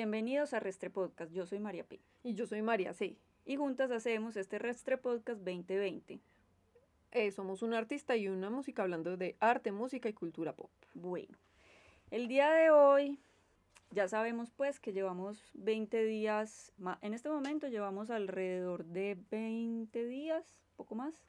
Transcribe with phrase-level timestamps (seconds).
[0.00, 1.30] Bienvenidos a Restre Podcast.
[1.30, 2.00] Yo soy María P.
[2.22, 3.18] Y yo soy María C.
[3.44, 6.20] Y juntas hacemos este Restre Podcast 2020.
[7.10, 10.70] Eh, somos un artista y una música hablando de arte, música y cultura pop.
[10.94, 11.36] Bueno,
[12.10, 13.18] el día de hoy
[13.90, 16.72] ya sabemos pues que llevamos 20 días,
[17.02, 20.46] en este momento llevamos alrededor de 20 días,
[20.76, 21.26] poco más,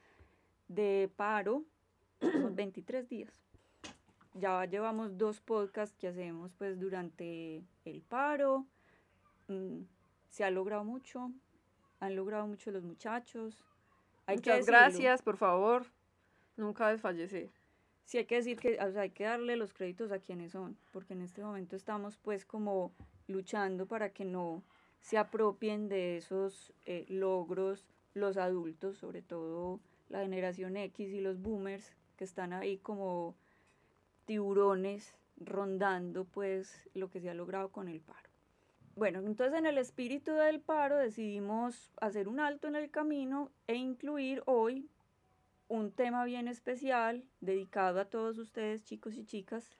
[0.68, 1.62] de paro,
[2.22, 3.42] 23 días.
[4.34, 8.66] Ya llevamos dos podcasts que hacemos pues durante el paro.
[9.48, 9.82] Mm,
[10.28, 11.30] se ha logrado mucho,
[12.00, 13.62] han logrado mucho los muchachos.
[14.26, 15.86] Hay Muchas gracias, por favor.
[16.56, 17.50] Nunca desfallecer
[18.04, 21.22] sí hay que decir que hay que darle los créditos a quienes son, porque en
[21.22, 22.92] este momento estamos pues como
[23.26, 24.62] luchando para que no
[25.00, 31.40] se apropien de esos eh, logros los adultos, sobre todo la generación X y los
[31.40, 33.34] boomers, que están ahí como
[34.26, 38.28] tiburones rondando pues lo que se ha logrado con el paro.
[38.94, 43.74] Bueno, entonces en el espíritu del paro decidimos hacer un alto en el camino e
[43.74, 44.88] incluir hoy
[45.68, 49.70] un tema bien especial dedicado a todos ustedes, chicos y chicas,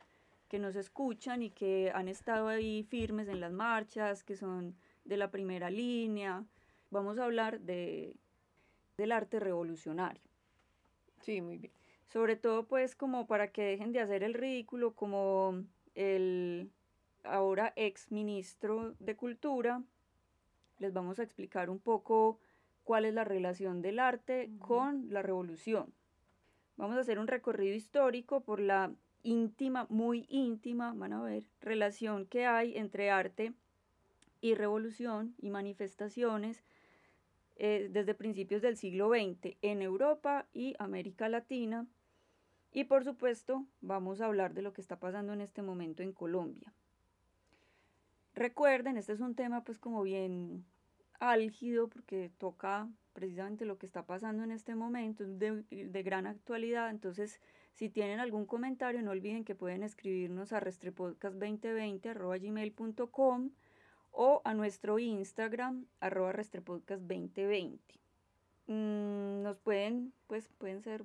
[0.48, 4.74] que nos escuchan y que han estado ahí firmes en las marchas, que son
[5.04, 6.44] de la primera línea.
[6.90, 8.16] Vamos a hablar de,
[8.96, 10.22] del arte revolucionario.
[11.20, 11.72] Sí, muy bien.
[12.06, 15.62] Sobre todo pues como para que dejen de hacer el ridículo como
[15.94, 16.70] el
[17.24, 19.82] ahora ex ministro de Cultura.
[20.78, 22.38] Les vamos a explicar un poco
[22.84, 25.92] cuál es la relación del arte con la revolución.
[26.76, 32.26] Vamos a hacer un recorrido histórico por la íntima, muy íntima, van a ver, relación
[32.26, 33.52] que hay entre arte
[34.40, 36.64] y revolución y manifestaciones
[37.56, 41.86] eh, desde principios del siglo XX en Europa y América Latina.
[42.72, 46.12] Y por supuesto, vamos a hablar de lo que está pasando en este momento en
[46.12, 46.74] Colombia.
[48.34, 50.64] Recuerden, este es un tema pues como bien
[51.20, 56.90] álgido porque toca precisamente lo que está pasando en este momento, es de, gran actualidad.
[56.90, 57.40] Entonces,
[57.74, 63.50] si tienen algún comentario, no olviden que pueden escribirnos a restrepodcast2020.gmail.com
[64.12, 67.78] o a nuestro Instagram, arroba restrepodcast2020.
[68.66, 71.04] Mm, nos pueden, pues, pueden ser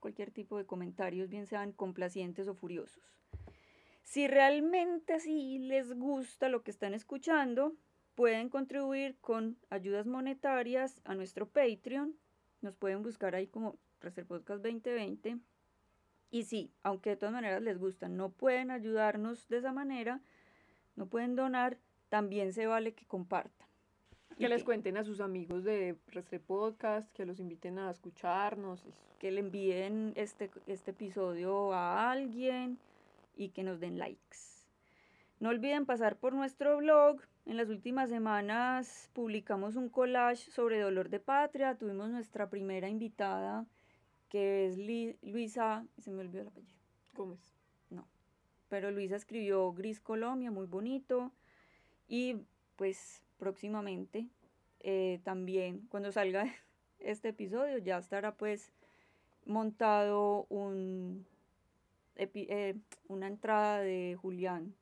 [0.00, 3.02] cualquier tipo de comentarios, bien sean complacientes o furiosos.
[4.02, 7.74] Si realmente sí les gusta lo que están escuchando,
[8.14, 12.14] Pueden contribuir con ayudas monetarias a nuestro Patreon.
[12.60, 15.38] Nos pueden buscar ahí como Rester Podcast 2020.
[16.30, 20.20] Y sí, aunque de todas maneras les gusta, no pueden ayudarnos de esa manera,
[20.94, 21.78] no pueden donar,
[22.10, 23.66] también se vale que compartan.
[24.38, 28.84] Que les cuenten a sus amigos de Restre Podcast, que los inviten a escucharnos.
[29.18, 32.78] Que le envíen este, este episodio a alguien
[33.34, 34.38] y que nos den likes.
[35.40, 41.08] No olviden pasar por nuestro blog en las últimas semanas publicamos un collage sobre dolor
[41.08, 41.76] de patria.
[41.76, 43.66] Tuvimos nuestra primera invitada,
[44.28, 44.78] que es
[45.22, 46.78] Luisa, se me olvidó el apellido.
[47.14, 47.40] Gómez.
[47.90, 48.06] No.
[48.68, 51.32] Pero Luisa escribió Gris Colombia, muy bonito.
[52.08, 52.36] Y
[52.76, 54.28] pues próximamente,
[54.80, 56.46] eh, también cuando salga
[57.00, 58.72] este episodio, ya estará pues
[59.44, 61.26] montado un,
[62.16, 62.76] eh,
[63.08, 64.74] una entrada de Julián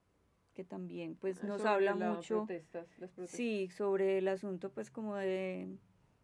[0.54, 2.46] que también pues nos habla mucho
[3.26, 5.68] sí sobre el asunto pues como de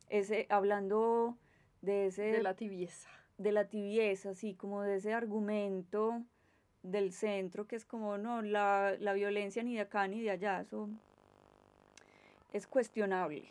[0.09, 1.39] ese hablando
[1.81, 3.09] de ese de la tibieza.
[3.39, 6.25] de la tibieza sí como de ese argumento
[6.83, 10.61] del centro que es como no la, la violencia ni de acá ni de allá
[10.61, 10.89] eso
[12.53, 13.49] es cuestionable.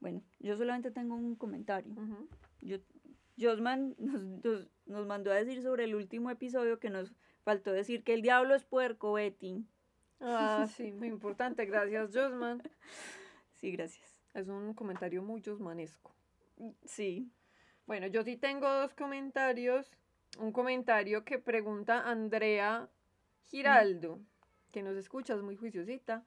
[0.00, 1.94] Bueno yo solamente tengo un comentario.
[2.60, 2.78] Yo
[3.38, 7.12] Josman nos, nos mandó a decir sobre el último episodio que nos
[7.46, 9.64] Faltó decir que el diablo es puerco, Betty.
[10.18, 11.64] Ah, sí, muy importante.
[11.64, 12.60] Gracias, Josman.
[13.52, 14.20] Sí, gracias.
[14.34, 16.12] Es un comentario muy josmanesco.
[16.84, 17.30] Sí.
[17.86, 19.92] Bueno, yo sí tengo dos comentarios.
[20.40, 22.90] Un comentario que pregunta Andrea
[23.44, 24.18] Giraldo,
[24.72, 26.24] que nos escucha, es muy juiciosita.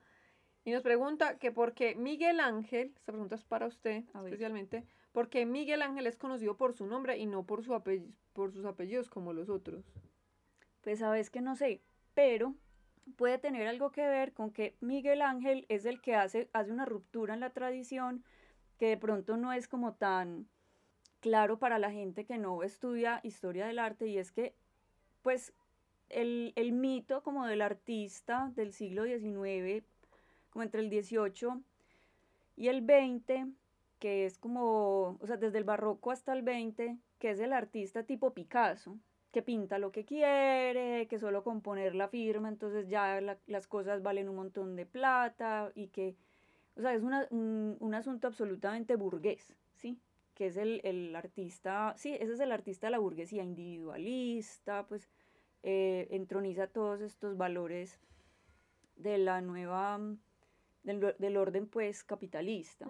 [0.64, 5.30] Y nos pregunta que por qué Miguel Ángel, esta pregunta es para usted especialmente, ¿por
[5.30, 7.72] qué Miguel Ángel es conocido por su nombre y no por, su
[8.34, 9.86] por sus apellidos como los otros?
[10.82, 11.82] Pues sabes que no sé,
[12.14, 12.56] pero
[13.18, 16.86] puede tener algo que ver con que Miguel Ángel es el que hace, hace una
[16.86, 18.24] ruptura en la tradición
[18.78, 20.48] que de pronto no es como tan
[21.20, 24.56] claro para la gente que no estudia historia del arte y es que
[25.22, 25.54] pues
[26.08, 29.84] el, el mito como del artista del siglo XIX,
[30.50, 31.62] como entre el XVIII
[32.56, 33.48] y el XX,
[34.00, 38.04] que es como, o sea, desde el barroco hasta el XX, que es el artista
[38.04, 38.98] tipo Picasso,
[39.32, 44.02] que pinta lo que quiere, que solo con poner la firma, entonces ya las cosas
[44.02, 46.16] valen un montón de plata y que,
[46.76, 50.00] o sea, es un, un, asunto absolutamente burgués, ¿sí?
[50.34, 55.10] Que es el, el, artista, sí, ese es el artista de la burguesía, individualista, pues
[55.62, 58.00] eh, entroniza todos estos valores
[58.96, 60.00] de la nueva,
[60.84, 62.88] del, del orden pues capitalista.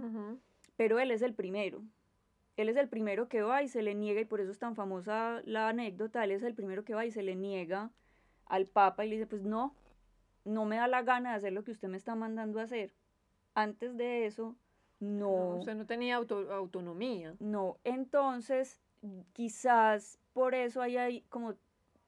[0.79, 1.83] Pero él es el primero,
[2.55, 4.77] él es el primero que va y se le niega, y por eso es tan
[4.77, 7.91] famosa la anécdota, él es el primero que va y se le niega
[8.45, 9.75] al Papa y le dice, pues no,
[10.45, 12.93] no me da la gana de hacer lo que usted me está mandando a hacer.
[13.55, 14.55] Antes de eso,
[15.01, 15.57] no.
[15.57, 17.35] usted no tenía autonomía.
[17.41, 18.79] No, entonces
[19.33, 21.55] quizás por eso hay ahí como,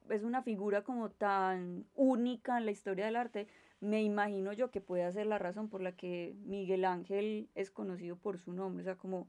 [0.08, 3.48] es una figura como tan única en la historia del arte,
[3.82, 8.16] me imagino yo que puede ser la razón por la que Miguel Ángel es conocido
[8.16, 9.28] por su nombre, o sea, como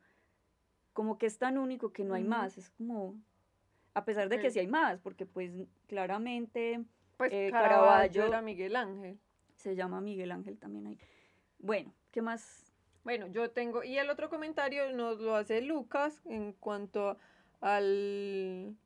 [0.94, 3.20] como que es tan único que no hay más, es como,
[3.96, 5.52] a pesar de que sí hay más, porque pues
[5.88, 6.84] claramente
[7.18, 9.20] pues eh, Caravaggio era Miguel Ángel.
[9.56, 11.00] Se llama Miguel Ángel también ahí.
[11.58, 12.72] Bueno, ¿qué más?
[13.04, 17.18] Bueno, yo tengo, y el otro comentario nos lo hace Lucas en cuanto
[17.60, 18.78] al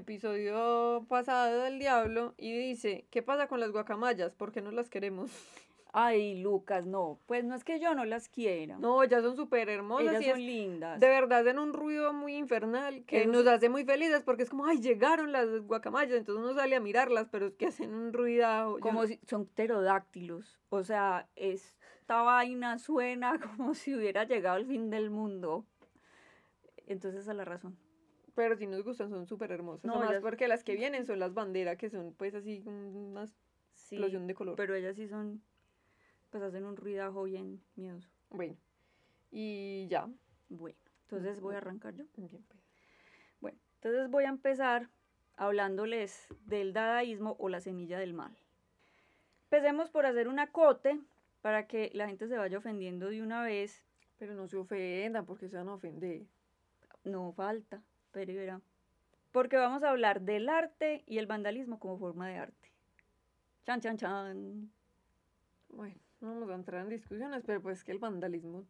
[0.00, 4.34] episodio pasado del diablo y dice, ¿qué pasa con las guacamayas?
[4.34, 5.30] ¿Por qué no las queremos?
[5.92, 8.78] Ay, Lucas, no, pues no es que yo no las quiera.
[8.78, 10.22] No, ellas son súper hermosas.
[10.22, 11.00] y son lindas.
[11.00, 14.66] De verdad, hacen un ruido muy infernal que nos hace muy felices porque es como,
[14.66, 18.78] ay, llegaron las guacamayas, entonces uno sale a mirarlas, pero es que hacen un ruido.
[18.80, 20.60] Como si son pterodáctilos.
[20.68, 25.66] O sea, esta vaina suena como si hubiera llegado el fin del mundo.
[26.86, 27.76] Entonces, esa es la razón.
[28.34, 29.84] Pero si nos gustan, son súper hermosas.
[29.84, 33.24] No, más porque las que vienen son las banderas, que son pues así una
[33.72, 34.56] explosión de color.
[34.56, 35.42] Pero ellas sí son
[36.30, 38.08] pues hacen un ruidajo bien miedoso.
[38.30, 38.56] Bueno,
[39.30, 40.08] y ya.
[40.48, 42.04] Bueno, entonces voy a arrancar yo.
[42.16, 42.60] Bien, pues.
[43.40, 44.88] Bueno, entonces voy a empezar
[45.36, 48.36] hablándoles del dadaísmo o la semilla del mal.
[49.44, 51.00] Empecemos por hacer un acote
[51.40, 53.84] para que la gente se vaya ofendiendo de una vez.
[54.18, 56.26] Pero no se ofendan porque se van a ofender.
[57.04, 57.82] No falta,
[58.12, 58.60] pero verá.
[59.32, 62.72] Porque vamos a hablar del arte y el vandalismo como forma de arte.
[63.64, 64.70] Chan, chan, chan.
[65.68, 65.96] Bueno.
[66.20, 68.66] No vamos a entrar en discusiones, pero pues que el vandalismo...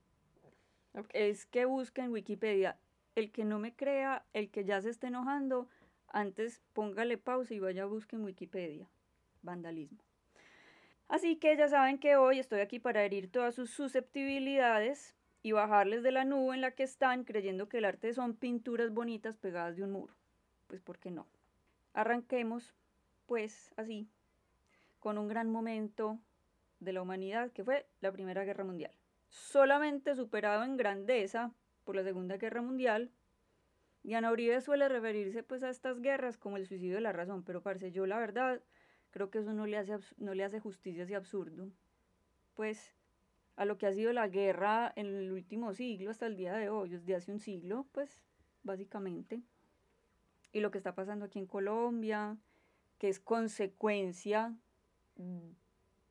[1.12, 2.78] Es que busca en Wikipedia.
[3.14, 5.68] El que no me crea, el que ya se esté enojando,
[6.08, 8.88] antes póngale pausa y vaya a buscar en Wikipedia.
[9.42, 9.98] Vandalismo.
[11.08, 16.02] Así que ya saben que hoy estoy aquí para herir todas sus susceptibilidades y bajarles
[16.02, 19.76] de la nube en la que están creyendo que el arte son pinturas bonitas pegadas
[19.76, 20.14] de un muro.
[20.66, 21.26] Pues ¿por qué no?
[21.94, 22.74] Arranquemos,
[23.26, 24.08] pues así,
[24.98, 26.18] con un gran momento
[26.78, 28.92] de la humanidad, que fue la Primera Guerra Mundial.
[29.28, 31.52] Solamente superado en grandeza
[31.84, 33.10] por la Segunda Guerra Mundial,
[34.02, 37.62] Diana Uribe suele referirse pues a estas guerras como el suicidio de la razón, pero
[37.62, 38.60] parece yo la verdad
[39.10, 41.68] creo que eso no le hace, no le hace justicia así absurdo.
[42.54, 42.94] Pues
[43.60, 46.70] a lo que ha sido la guerra en el último siglo hasta el día de
[46.70, 48.24] hoy, desde hace un siglo, pues
[48.62, 49.42] básicamente.
[50.50, 52.38] Y lo que está pasando aquí en Colombia,
[52.96, 54.56] que es consecuencia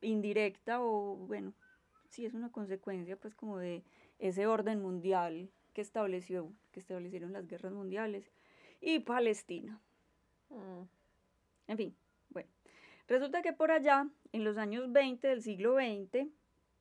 [0.02, 1.56] indirecta o bueno,
[2.10, 3.84] sí es una consecuencia pues como de
[4.20, 8.32] ese orden mundial que estableció, que establecieron las guerras mundiales
[8.80, 9.82] y Palestina.
[10.50, 10.84] Mm.
[11.66, 11.96] En fin,
[12.30, 12.50] bueno,
[13.08, 16.30] resulta que por allá, en los años 20 del siglo XX,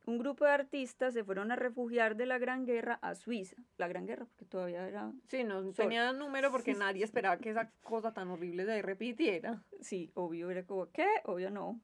[0.05, 3.57] un grupo de artistas se fueron a refugiar de la Gran Guerra a Suiza.
[3.77, 5.11] La Gran Guerra, porque todavía era...
[5.27, 9.61] Sí, no tenía número porque nadie esperaba que esa cosa tan horrible se repitiera.
[9.81, 11.07] Sí, obvio, era como, ¿qué?
[11.25, 11.79] Obvio no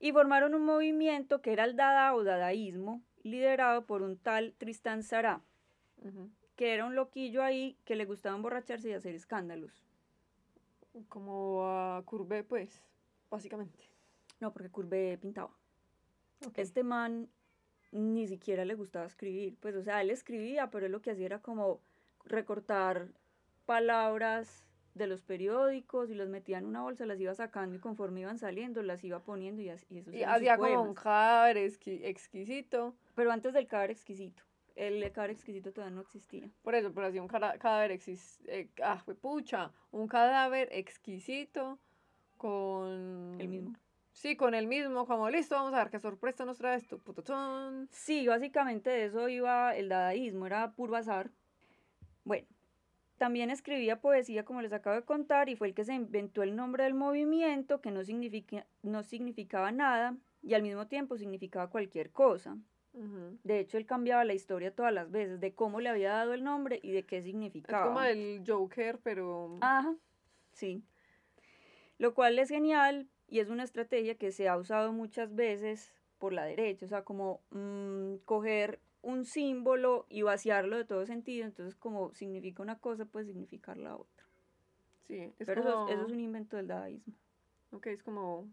[0.00, 5.02] y formaron un movimiento que era el Dada o Dadaísmo, liderado por un tal Tristan
[5.02, 5.42] Sará,
[6.56, 9.84] que era un loquillo ahí que le gustaba emborracharse y hacer escándalos.
[11.08, 12.82] Como a Courbet, pues,
[13.30, 13.90] básicamente.
[14.40, 15.54] No, porque Courbet pintaba.
[16.56, 17.28] Este man
[17.92, 21.26] ni siquiera le gustaba escribir, pues, o sea, él escribía, pero él lo que hacía
[21.26, 21.80] era como
[22.24, 23.08] recortar
[23.66, 28.20] palabras de los periódicos y los metía en una bolsa, las iba sacando y conforme
[28.20, 32.94] iban saliendo las iba poniendo y, así, y eso Y hacía como un cadáver exquisito.
[33.14, 34.42] Pero antes del cadáver exquisito.
[34.76, 36.48] El cadáver exquisito todavía no existía.
[36.62, 38.50] Por eso, pero hacía un cadáver exquisito.
[38.50, 39.72] Eh, ah, fue pucha.
[39.90, 41.78] Un cadáver exquisito
[42.36, 43.36] con.
[43.38, 43.76] El mismo.
[44.12, 47.00] Sí, con el mismo, como listo, vamos a ver qué sorpresa nos trae esto.
[47.90, 51.30] Sí, básicamente de eso iba el dadaísmo, era puro azar.
[52.24, 52.46] Bueno,
[53.16, 56.56] también escribía poesía, como les acabo de contar, y fue el que se inventó el
[56.56, 62.10] nombre del movimiento, que no, significa, no significaba nada y al mismo tiempo significaba cualquier
[62.10, 62.56] cosa.
[62.92, 66.42] De hecho, él cambiaba la historia todas las veces, de cómo le había dado el
[66.42, 67.84] nombre y de qué significaba.
[67.84, 69.58] Es como el Joker, pero...
[69.60, 69.94] Ajá,
[70.52, 70.82] sí.
[71.98, 76.32] Lo cual es genial y es una estrategia que se ha usado muchas veces por
[76.32, 81.74] la derecha, o sea, como mm, coger un símbolo y vaciarlo de todo sentido, entonces
[81.74, 84.26] como significa una cosa, puede significar la otra.
[85.06, 87.14] Sí, es Pero eso, es, un invento del dadaísmo.
[87.72, 88.48] Ok, es como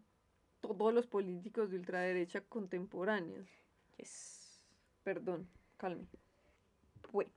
[0.60, 3.46] todos los políticos de ultraderecha contemporáneos.
[5.02, 6.06] Perdón, calme.
[7.12, 7.30] Bueno,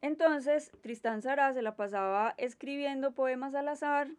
[0.00, 4.10] entonces Tristán Sará se la pasaba escribiendo poemas al azar,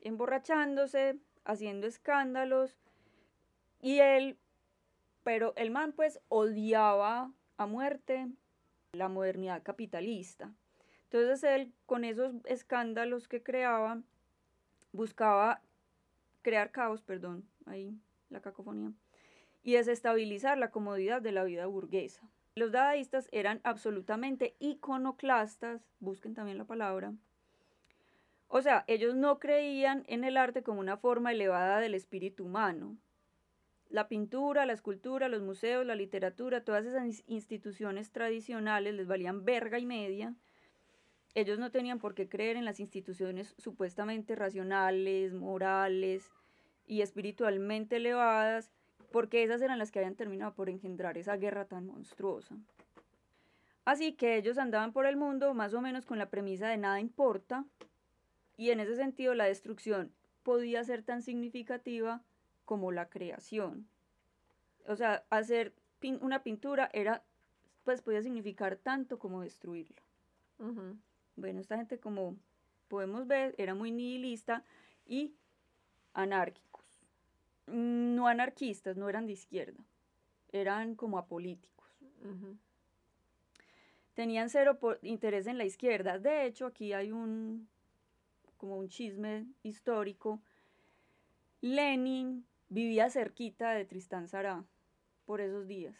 [0.00, 1.18] emborrachándose,
[1.50, 2.76] haciendo escándalos,
[3.80, 4.38] y él,
[5.22, 8.28] pero el man pues odiaba a muerte
[8.92, 10.52] la modernidad capitalista.
[11.04, 14.02] Entonces él, con esos escándalos que creaba,
[14.92, 15.62] buscaba
[16.42, 18.92] crear caos, perdón, ahí la cacofonía,
[19.62, 22.30] y desestabilizar la comodidad de la vida burguesa.
[22.54, 27.12] Los dadaístas eran absolutamente iconoclastas, busquen también la palabra.
[28.52, 32.96] O sea, ellos no creían en el arte como una forma elevada del espíritu humano.
[33.88, 39.78] La pintura, la escultura, los museos, la literatura, todas esas instituciones tradicionales les valían verga
[39.78, 40.34] y media.
[41.36, 46.32] Ellos no tenían por qué creer en las instituciones supuestamente racionales, morales
[46.88, 48.72] y espiritualmente elevadas
[49.12, 52.56] porque esas eran las que habían terminado por engendrar esa guerra tan monstruosa.
[53.84, 56.98] Así que ellos andaban por el mundo más o menos con la premisa de nada
[56.98, 57.64] importa,
[58.60, 60.12] y en ese sentido la destrucción
[60.42, 62.22] podía ser tan significativa
[62.66, 63.88] como la creación.
[64.86, 65.72] O sea, hacer
[66.20, 67.24] una pintura era,
[67.84, 70.02] pues podía significar tanto como destruirlo.
[71.36, 72.36] Bueno, esta gente como
[72.88, 74.62] podemos ver era muy nihilista
[75.06, 75.34] y
[76.12, 76.68] anárquica
[77.66, 79.82] no anarquistas, no eran de izquierda,
[80.52, 81.88] eran como apolíticos.
[84.14, 86.18] Tenían cero interés en la izquierda.
[86.18, 87.68] De hecho, aquí hay un
[88.60, 90.42] como un chisme histórico.
[91.62, 94.66] Lenin vivía cerquita de Tristán Sará
[95.24, 95.96] por esos días.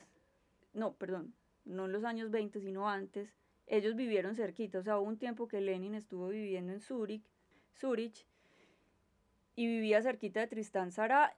[0.74, 3.34] No, perdón, no en los años 20, sino antes.
[3.66, 7.24] Ellos vivieron cerquita, o sea, hubo un tiempo que Lenin estuvo viviendo en Zúrich,
[7.78, 8.26] Zurich
[9.56, 11.34] y vivía cerquita de Tristán Sará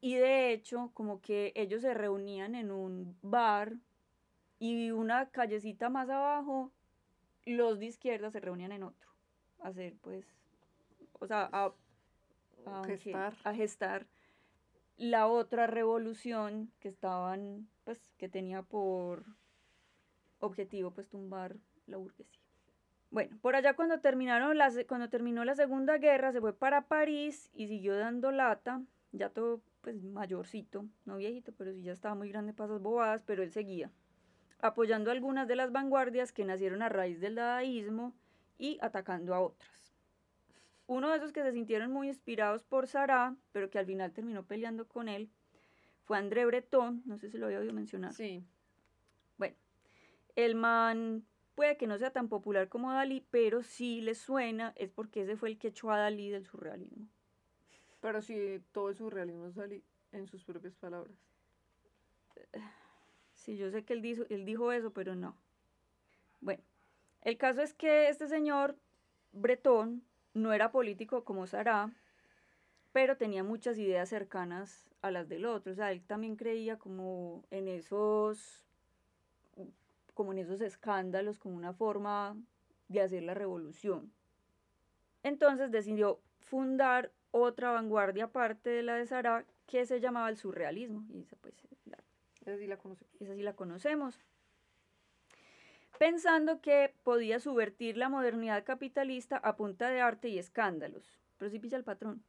[0.00, 3.74] y de hecho, como que ellos se reunían en un bar
[4.58, 6.72] y una callecita más abajo,
[7.44, 9.10] los de izquierda se reunían en otro.
[9.60, 10.24] Hacer, pues,
[11.22, 11.72] o sea, a,
[12.84, 13.34] gestar.
[13.44, 14.06] a gestar
[14.96, 19.24] la otra revolución que estaban, pues, que tenía por
[20.40, 21.54] objetivo, pues, tumbar
[21.86, 22.40] la burguesía.
[23.10, 27.50] Bueno, por allá cuando, terminaron las, cuando terminó la Segunda Guerra se fue para París
[27.54, 32.30] y siguió dando lata, ya todo pues mayorcito, no viejito, pero sí ya estaba muy
[32.30, 33.92] grande para esas bobadas, pero él seguía,
[34.60, 38.14] apoyando algunas de las vanguardias que nacieron a raíz del dadaísmo
[38.58, 39.81] y atacando a otras.
[40.86, 44.44] Uno de esos que se sintieron muy inspirados por Sará, pero que al final terminó
[44.44, 45.30] peleando con él,
[46.04, 48.12] fue André Breton, no sé si lo había oído mencionar.
[48.12, 48.44] Sí.
[49.38, 49.56] Bueno,
[50.34, 51.24] el man
[51.54, 55.36] puede que no sea tan popular como Dalí, pero si le suena es porque ese
[55.36, 57.08] fue el que echó a Dalí del surrealismo.
[58.00, 61.16] Pero si todo el surrealismo sale en sus propias palabras.
[63.32, 65.36] Sí, yo sé que él dijo, él dijo eso, pero no.
[66.40, 66.62] Bueno,
[67.22, 68.76] el caso es que este señor
[69.32, 71.90] Bretón no era político como Sará,
[72.92, 75.72] pero tenía muchas ideas cercanas a las del otro.
[75.72, 78.64] O sea, él también creía como en esos,
[80.14, 82.36] como en esos escándalos, como una forma
[82.88, 84.12] de hacer la revolución.
[85.22, 91.04] Entonces decidió fundar otra vanguardia aparte de la de Sará que se llamaba el surrealismo.
[91.14, 91.54] Y esa, pues,
[92.58, 93.20] sí la conocemos.
[93.20, 94.20] Esa sí la conocemos.
[96.02, 101.20] Pensando que podía subvertir la modernidad capitalista a punta de arte y escándalos.
[101.38, 102.24] Pero sí pilla el patrón.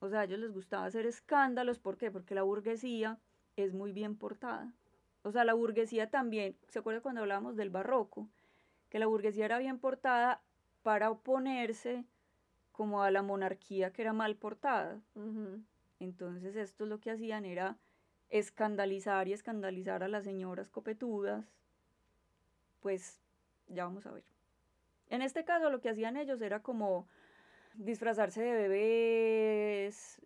[0.00, 1.78] O sea, a ellos les gustaba hacer escándalos.
[1.78, 2.10] ¿Por qué?
[2.10, 3.18] Porque la burguesía
[3.56, 4.74] es muy bien portada.
[5.22, 8.28] O sea, la burguesía también, ¿se acuerda cuando hablábamos del barroco?
[8.90, 10.42] Que la burguesía era bien portada
[10.82, 12.04] para oponerse
[12.70, 15.00] como a la monarquía que era mal portada.
[16.00, 17.78] Entonces esto lo que hacían era
[18.28, 21.46] escandalizar y escandalizar a las señoras copetudas.
[22.80, 23.20] Pues
[23.68, 24.24] ya vamos a ver.
[25.08, 27.08] En este caso lo que hacían ellos era como
[27.74, 30.20] disfrazarse de bebés,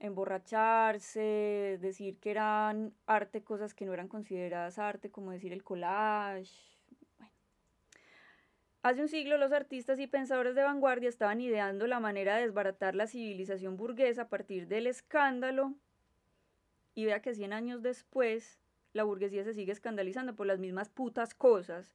[0.00, 6.78] emborracharse, decir que eran arte cosas que no eran consideradas arte, como decir el collage,
[8.82, 12.94] Hace un siglo los artistas y pensadores de vanguardia estaban ideando la manera de desbaratar
[12.94, 15.74] la civilización burguesa a partir del escándalo.
[16.94, 18.60] Y vea que 100 años después
[18.98, 21.94] la burguesía se sigue escandalizando por las mismas putas cosas.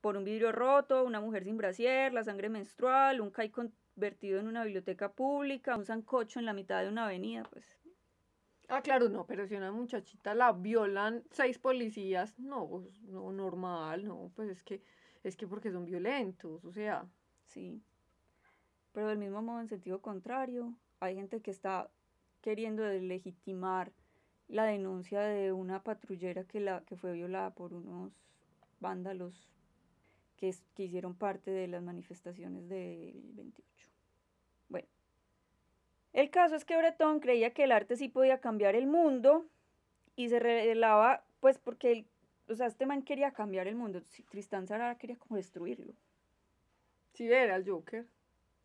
[0.00, 4.46] Por un vidrio roto, una mujer sin brasier, la sangre menstrual, un CAI convertido en
[4.46, 7.80] una biblioteca pública, un sancocho en la mitad de una avenida, pues
[8.72, 14.04] Ah, claro, no, pero si una muchachita la violan seis policías, no, pues, no, normal,
[14.04, 14.80] no, pues es que,
[15.24, 17.04] es que porque son violentos, o sea.
[17.46, 17.82] Sí.
[18.92, 21.90] Pero del mismo modo, en sentido contrario, hay gente que está
[22.42, 23.90] queriendo legitimar
[24.50, 28.12] la denuncia de una patrullera que, la, que fue violada por unos
[28.80, 29.48] vándalos
[30.36, 33.88] que, que hicieron parte de las manifestaciones del 28.
[34.68, 34.88] Bueno,
[36.12, 39.46] el caso es que Breton creía que el arte sí podía cambiar el mundo
[40.16, 42.06] y se revelaba, pues porque, él,
[42.48, 45.94] o sea, este man quería cambiar el mundo, Tristán Zara quería como destruirlo.
[47.14, 48.06] Sí, era el Joker.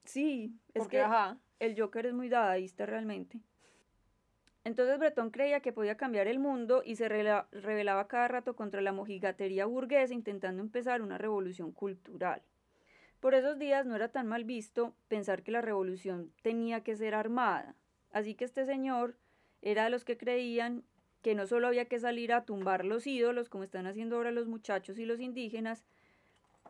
[0.05, 1.03] Sí, es que
[1.59, 3.39] el Joker es muy dadaísta realmente.
[4.65, 8.91] Entonces Breton creía que podía cambiar el mundo y se rebelaba cada rato contra la
[8.91, 12.41] mojigatería burguesa intentando empezar una revolución cultural.
[13.19, 17.13] Por esos días no era tan mal visto pensar que la revolución tenía que ser
[17.13, 17.75] armada.
[18.11, 19.15] Así que este señor
[19.61, 20.83] era de los que creían
[21.21, 24.47] que no solo había que salir a tumbar los ídolos, como están haciendo ahora los
[24.47, 25.85] muchachos y los indígenas,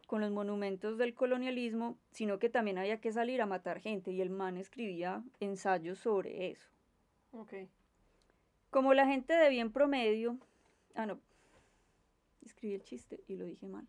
[0.06, 4.12] con los monumentos del colonialismo, sino que también había que salir a matar gente.
[4.12, 6.70] Y el man escribía ensayos sobre eso.
[8.76, 10.38] Como la gente de bien promedio.
[10.96, 11.22] Ah, no.
[12.42, 13.88] Escribí el chiste y lo dije mal.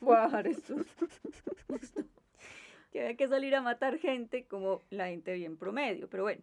[0.00, 0.74] Voy a dejar esto.
[2.92, 6.10] que había que salir a matar gente como la gente bien promedio.
[6.10, 6.42] Pero bueno,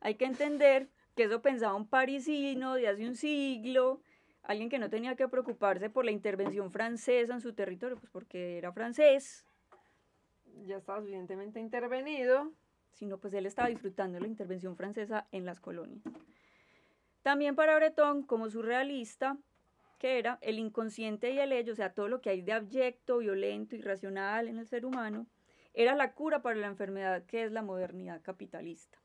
[0.00, 4.00] hay que entender que eso pensaba un parisino de hace un siglo,
[4.44, 8.56] alguien que no tenía que preocuparse por la intervención francesa en su territorio, pues porque
[8.56, 9.44] era francés.
[10.64, 12.50] Ya estaba suficientemente intervenido.
[12.96, 16.02] Sino pues él estaba disfrutando la intervención francesa en las colonias.
[17.22, 19.38] También para Breton, como surrealista,
[19.98, 23.18] que era el inconsciente y el ello, o sea, todo lo que hay de abyecto,
[23.18, 25.26] violento, irracional en el ser humano,
[25.74, 28.98] era la cura para la enfermedad que es la modernidad capitalista.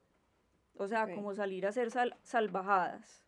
[0.78, 1.92] O sea, como salir a ser
[2.24, 3.26] salvajadas.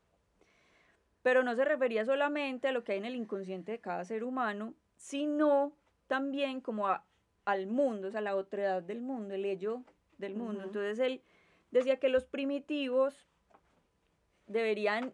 [1.22, 4.24] Pero no se refería solamente a lo que hay en el inconsciente de cada ser
[4.24, 5.74] humano, sino
[6.08, 6.88] también como
[7.46, 9.84] al mundo, o sea, la otredad del mundo, el ello
[10.24, 10.64] del mundo.
[10.64, 11.22] Entonces él
[11.72, 13.28] decía que los primitivos
[14.48, 15.14] deberían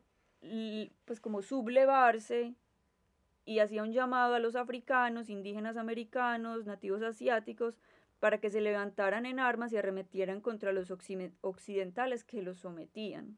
[1.06, 2.56] pues como sublevarse
[3.46, 7.78] y hacía un llamado a los africanos, indígenas americanos, nativos asiáticos,
[8.20, 13.38] para que se levantaran en armas y arremetieran contra los occidentales que los sometían.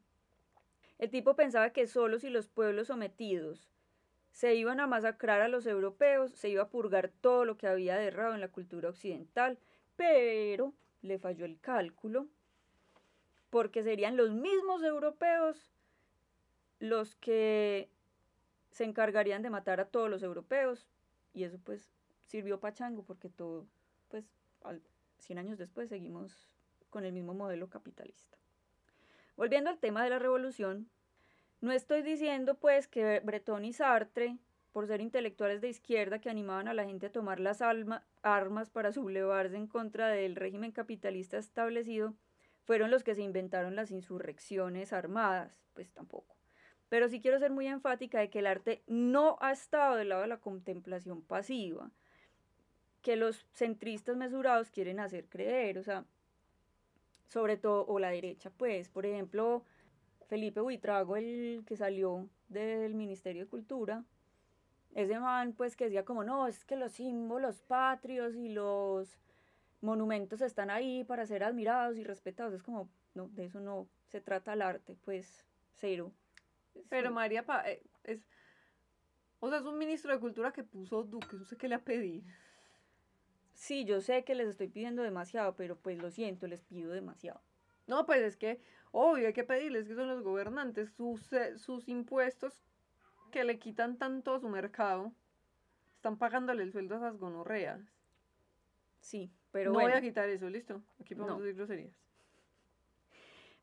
[0.98, 3.68] El tipo pensaba que solo si los pueblos sometidos
[4.30, 7.96] se iban a masacrar a los europeos, se iba a purgar todo lo que había
[7.96, 9.58] de errado en la cultura occidental,
[9.96, 12.28] pero le falló el cálculo,
[13.50, 15.72] porque serían los mismos europeos
[16.78, 17.90] los que
[18.70, 20.88] se encargarían de matar a todos los europeos
[21.34, 21.92] y eso pues
[22.26, 23.66] sirvió para chango porque todo,
[24.08, 24.24] pues
[25.18, 26.48] 100 años después seguimos
[26.90, 28.38] con el mismo modelo capitalista.
[29.36, 30.88] Volviendo al tema de la revolución,
[31.60, 34.38] no estoy diciendo pues que Breton y Sartre,
[34.72, 38.92] por ser intelectuales de izquierda que animaban a la gente a tomar las armas para
[38.92, 42.14] sublevarse en contra del régimen capitalista establecido,
[42.64, 46.36] fueron los que se inventaron las insurrecciones armadas, pues tampoco.
[46.88, 50.22] Pero sí quiero ser muy enfática de que el arte no ha estado del lado
[50.22, 51.90] de la contemplación pasiva,
[53.02, 56.04] que los centristas mesurados quieren hacer creer, o sea,
[57.28, 59.64] sobre todo, o la derecha, pues, por ejemplo,
[60.28, 64.04] Felipe Buitrago, el que salió del Ministerio de Cultura,
[64.94, 69.18] ese man, pues, que decía como, no, es que los símbolos patrios y los
[69.80, 74.20] monumentos están ahí para ser admirados y respetados, es como, no, de eso no se
[74.20, 76.12] trata el arte, pues, cero.
[76.88, 78.26] Pero María, eh, es,
[79.40, 81.84] o sea, es un ministro de cultura que puso Duque, no sé qué le ha
[81.84, 82.24] pedido.
[83.54, 87.40] Sí, yo sé que les estoy pidiendo demasiado, pero pues lo siento, les pido demasiado.
[87.86, 91.88] No, pues es que, obvio, hay que pedirles que son los gobernantes, sus, eh, sus
[91.88, 92.62] impuestos
[93.32, 95.12] que le quitan tanto a su mercado,
[95.96, 97.80] están pagándole el sueldo a esas gonorreas.
[99.00, 100.80] Sí, pero no voy a quitar eso, listo.
[101.00, 101.92] Aquí podemos decir groserías.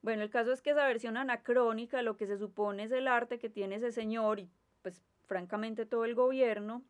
[0.02, 3.40] Bueno, el caso es que esa versión anacrónica, lo que se supone es el arte
[3.40, 4.50] que tiene ese señor y
[4.82, 6.84] pues francamente todo el gobierno,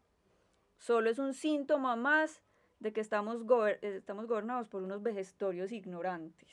[0.77, 2.41] solo es un síntoma más
[2.79, 3.43] de que estamos,
[3.81, 6.49] estamos gobernados por unos vejestorios ignorantes.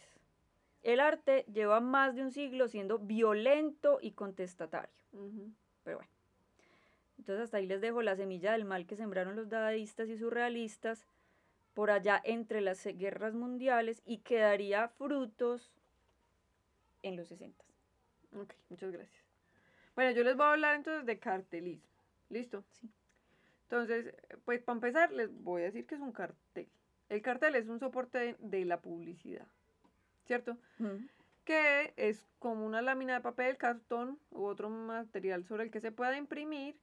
[0.83, 4.95] El arte lleva más de un siglo siendo violento y contestatario.
[5.85, 6.16] Pero bueno.
[7.19, 11.07] Entonces hasta ahí les dejo la semilla del mal que sembraron los dadaístas y surrealistas
[11.75, 15.73] por allá entre las guerras mundiales y que daría frutos
[17.03, 17.65] en los 60.
[18.33, 19.25] Ok, muchas gracias.
[19.95, 21.89] Bueno, yo les voy a hablar entonces de cartelismo.
[22.29, 22.65] ¿Listo?
[22.71, 22.91] Sí.
[23.63, 26.69] Entonces, pues para empezar, les voy a decir que es un cartel.
[27.09, 29.47] El cartel es un soporte de, de la publicidad,
[30.25, 30.57] ¿cierto?
[31.45, 35.93] Que es como una lámina de papel, cartón u otro material sobre el que se
[35.93, 36.77] pueda imprimir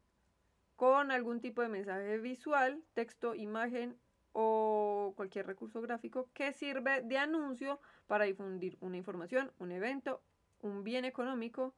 [0.84, 3.98] con algún tipo de mensaje visual, texto, imagen
[4.34, 10.22] o cualquier recurso gráfico que sirve de anuncio para difundir una información, un evento,
[10.60, 11.74] un bien económico,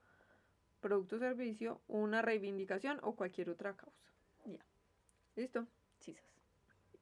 [0.79, 4.11] producto o servicio, una reivindicación o cualquier otra causa.
[4.45, 4.65] Ya.
[5.35, 5.67] ¿Listo?
[5.99, 6.25] Chisas.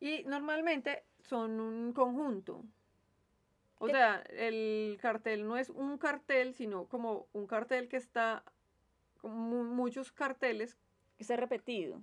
[0.01, 2.65] Y normalmente son un conjunto.
[3.77, 3.93] O ¿Qué?
[3.93, 8.43] sea, el cartel no es un cartel, sino como un cartel que está,
[9.19, 10.77] como mu- muchos carteles,
[11.17, 12.01] Está repetido.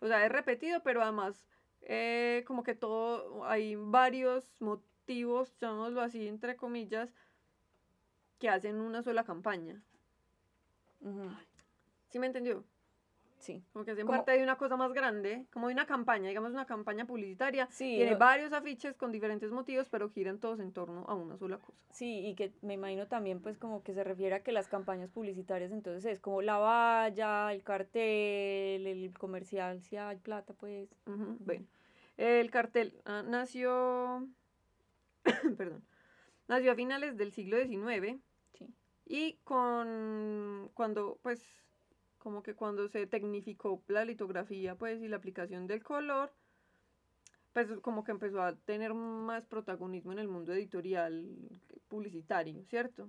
[0.00, 1.48] o sea, es repetido, pero además
[1.82, 7.14] eh, como que todo, hay varios motivos, llamémoslo así, entre comillas,
[8.38, 9.82] que hacen una sola campaña.
[12.08, 12.64] ¿Sí me entendió?
[13.38, 13.62] Sí.
[13.72, 16.50] Como que hacen Como- parte de una cosa más grande, como de una campaña, digamos
[16.52, 17.68] una campaña publicitaria.
[17.70, 21.36] Sí, Tiene lo- varios afiches con diferentes motivos, pero giran todos en torno a una
[21.38, 21.78] sola cosa.
[21.90, 25.10] Sí, y que me imagino también pues como que se refiere a que las campañas
[25.10, 30.88] publicitarias entonces es como la valla, el cartel, el comercial, si hay plata pues.
[31.06, 31.64] Bueno,
[32.16, 34.26] el cartel ah, nació,
[35.56, 35.84] perdón,
[36.48, 38.18] nació a finales del siglo XIX
[38.54, 38.66] Sí.
[39.06, 41.42] y con cuando, pues,
[42.28, 46.30] como que cuando se tecnificó la litografía, pues, y la aplicación del color,
[47.54, 51.24] pues, como que empezó a tener más protagonismo en el mundo editorial
[51.88, 53.08] publicitario, ¿cierto?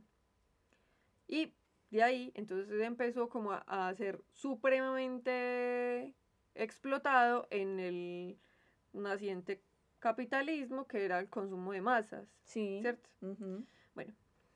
[1.27, 1.51] Y
[1.91, 6.15] de ahí, entonces empezó como a, a ser supremamente
[6.55, 8.39] explotado en el
[8.93, 9.61] naciente
[9.99, 12.79] capitalismo, que era el consumo de masas, Sí.
[12.79, 13.09] ¿cierto?
[13.19, 13.65] Ujú.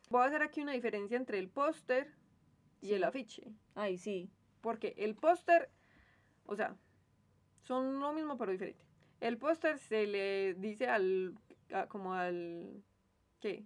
[0.10, 2.14] Voy a hacer aquí una diferencia entre el póster
[2.82, 3.54] y el afiche.
[3.76, 4.30] Ay, sí.
[4.64, 5.70] Porque el póster,
[6.46, 6.76] o sea,
[7.64, 8.84] son lo mismo pero diferente.
[9.20, 11.36] El póster se le dice al,
[11.74, 12.82] a- como al,
[13.42, 13.66] ¿qué?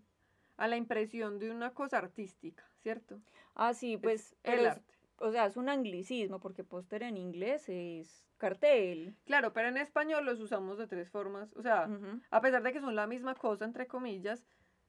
[0.58, 3.22] A la impresión de una cosa artística, ¿cierto?
[3.54, 4.94] Ah, sí, Es pues, el es- arte.
[5.20, 9.16] o sea, es un anglicismo porque póster en inglés es cartel.
[9.26, 11.54] Claro, pero en español los usamos de tres formas.
[11.56, 11.88] O sea,
[12.32, 14.44] a pesar de que son la misma cosa, entre comillas,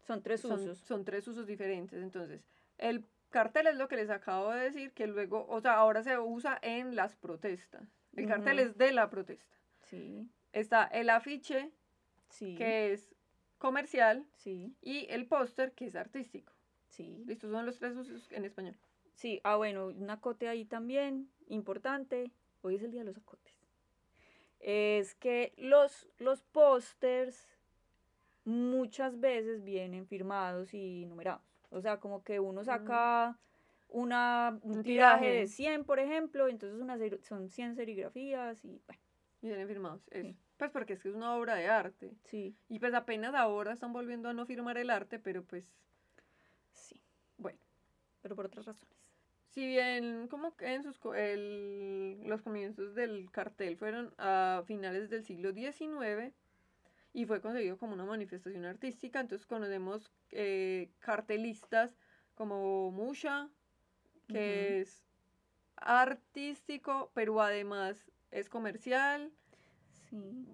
[0.07, 0.79] Son tres son, usos.
[0.79, 2.03] son tres usos diferentes.
[2.03, 2.43] Entonces,
[2.79, 6.19] el cartel es lo que les acabo de decir, que luego, o sea, ahora se
[6.19, 7.89] usa en las protestas.
[8.15, 9.57] El cartel es de la protesta.
[9.83, 11.71] Sí, Está el afiche,
[12.31, 13.15] sí, que es
[13.59, 16.53] comercial, sí, y el póster, que es artístico.
[16.89, 17.25] sí.
[17.29, 18.77] Estos son los tres usos en español.
[19.15, 22.33] Sí, ah, bueno, un acote ahí también, importante.
[22.63, 23.55] Hoy es el día de los acotes.
[24.61, 27.49] Es que los, los pósters
[28.45, 31.43] muchas veces vienen firmados y numerados.
[31.71, 33.39] O sea, como que uno saca
[33.89, 35.41] una, un Un tiraje tiraje.
[35.41, 39.01] de 100, por ejemplo, entonces una son 100 serigrafías y bueno,
[39.43, 40.03] Y vienen firmados.
[40.11, 40.29] Eso.
[40.29, 40.37] Sí.
[40.57, 42.17] Pues porque es que es una obra de arte.
[42.25, 45.71] sí, Y pues apenas ahora están volviendo a no firmar el arte, pero pues,
[46.73, 47.01] sí,
[47.37, 47.59] bueno.
[48.23, 49.13] pero por otras razones.
[49.51, 55.53] Si bien como en sus el- los comienzos del cartel fueron a finales del siglo
[55.53, 56.35] XIX
[57.19, 61.97] y fue concebido como una manifestación artística, entonces conocemos eh, cartelistas
[62.37, 63.49] como Musha,
[64.29, 65.05] que es
[65.75, 69.33] artístico, pero además es comercial,
[70.09, 70.47] Sí.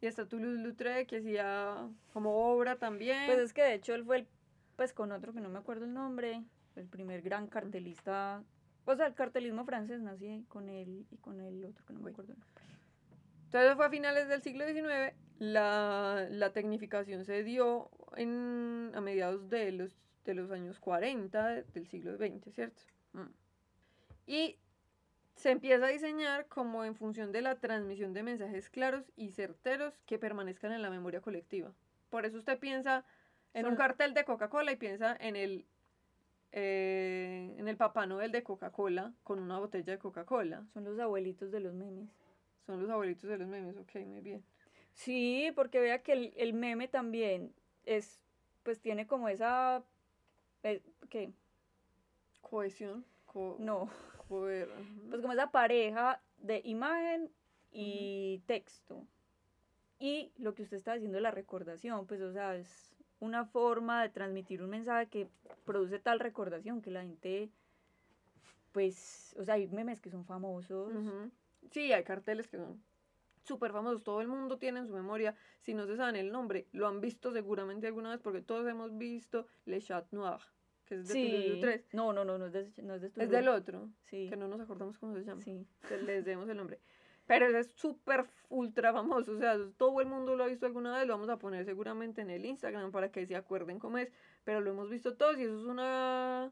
[0.00, 3.26] y está Toulouse-Lautrec, que hacía como obra también.
[3.26, 4.28] Pues es que de hecho él fue el,
[4.76, 6.44] pues con otro que no me acuerdo el nombre,
[6.76, 8.44] el primer gran cartelista,
[8.84, 12.00] o sea, el cartelismo francés nació ahí con él y con el otro que no
[12.00, 12.62] me acuerdo el nombre.
[13.46, 19.48] Entonces fue a finales del siglo XIX, la, la tecnificación se dio en, a mediados
[19.48, 22.82] de los, de los años 40 del siglo XX, ¿cierto?
[23.14, 23.30] Mm.
[24.26, 24.58] Y
[25.36, 29.98] se empieza a diseñar como en función de la transmisión de mensajes claros y certeros
[30.04, 31.72] que permanezcan en la memoria colectiva.
[32.10, 33.06] Por eso usted piensa
[33.54, 35.64] en un cartel de Coca-Cola y piensa en el,
[36.52, 40.66] eh, en el Papá Noel de Coca-Cola con una botella de Coca-Cola.
[40.74, 42.10] Son los abuelitos de los memes.
[42.66, 44.44] Son los abuelitos de los memes, ok, muy bien.
[44.92, 48.20] Sí, porque vea que el, el meme también es,
[48.62, 49.82] pues tiene como esa,
[50.62, 51.32] eh, ¿qué?
[52.42, 53.04] Cohesión.
[53.26, 53.88] co- No,
[54.28, 54.68] coher-
[55.10, 57.30] pues como esa pareja de imagen
[57.72, 59.06] y texto.
[59.98, 64.02] Y lo que usted está diciendo de la recordación, pues o sea, es una forma
[64.02, 65.28] de transmitir un mensaje que
[65.66, 67.50] produce tal recordación que la gente,
[68.72, 70.92] pues, o sea, hay memes que son famosos.
[71.70, 72.82] Sí, hay carteles que son
[73.42, 76.66] súper famosos, todo el mundo tiene en su memoria, si no se saben el nombre,
[76.72, 80.40] lo han visto seguramente alguna vez porque todos hemos visto Le Chat Noir,
[80.84, 81.58] que es de Sí.
[81.60, 81.86] 3.
[81.92, 84.28] No, no, no, no es de, no es de Es del otro, Sí.
[84.28, 85.42] que no nos acordamos cómo se llama.
[85.42, 85.66] Sí.
[86.06, 86.80] les demos el nombre.
[87.26, 90.98] Pero ese es súper ultra famoso, o sea, todo el mundo lo ha visto alguna
[90.98, 94.10] vez, lo vamos a poner seguramente en el Instagram para que se acuerden cómo es,
[94.42, 96.50] pero lo hemos visto todos y eso es una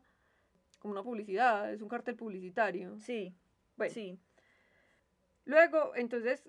[0.78, 2.96] como una publicidad, es un cartel publicitario.
[3.00, 3.34] Sí.
[3.76, 4.20] Bueno, Sí.
[5.44, 6.48] luego, entonces,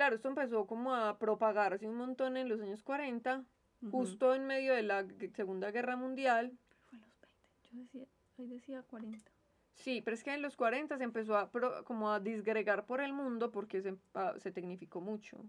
[0.00, 3.44] claro, esto empezó como a propagarse un montón en los años 40,
[3.82, 3.90] Ujú.
[3.90, 6.56] justo en medio de la Segunda Guerra Mundial.
[6.88, 7.28] Fue en los 20.
[7.70, 8.06] Yo decía,
[8.38, 9.30] ahí decía 40.
[9.74, 13.02] Sí, pero es que en los 40 se empezó a pro- como a disgregar por
[13.02, 15.44] el mundo porque se, ah, se tecnificó mucho.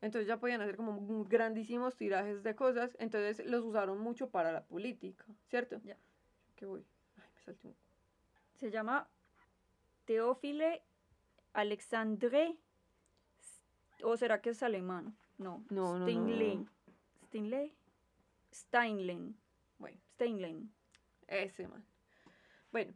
[0.00, 4.62] Entonces ya podían hacer como grandísimos tirajes de cosas, entonces los usaron mucho para la
[4.62, 5.80] política, ¿cierto?
[5.82, 5.96] Ya.
[6.54, 6.86] ¿Qué voy?
[7.16, 7.74] Ay, me salté un...
[8.54, 9.08] Se llama
[10.04, 10.84] Teófile
[11.52, 12.56] Alexandre.
[14.02, 15.16] ¿O será que es alemán?
[15.38, 15.64] No.
[15.70, 16.70] No, no, no, Steinlen.
[17.26, 17.74] Steinle.
[18.52, 19.36] Steinlen.
[19.78, 20.72] Bueno, Steinlen.
[21.28, 21.84] ese man.
[22.72, 22.94] Bueno,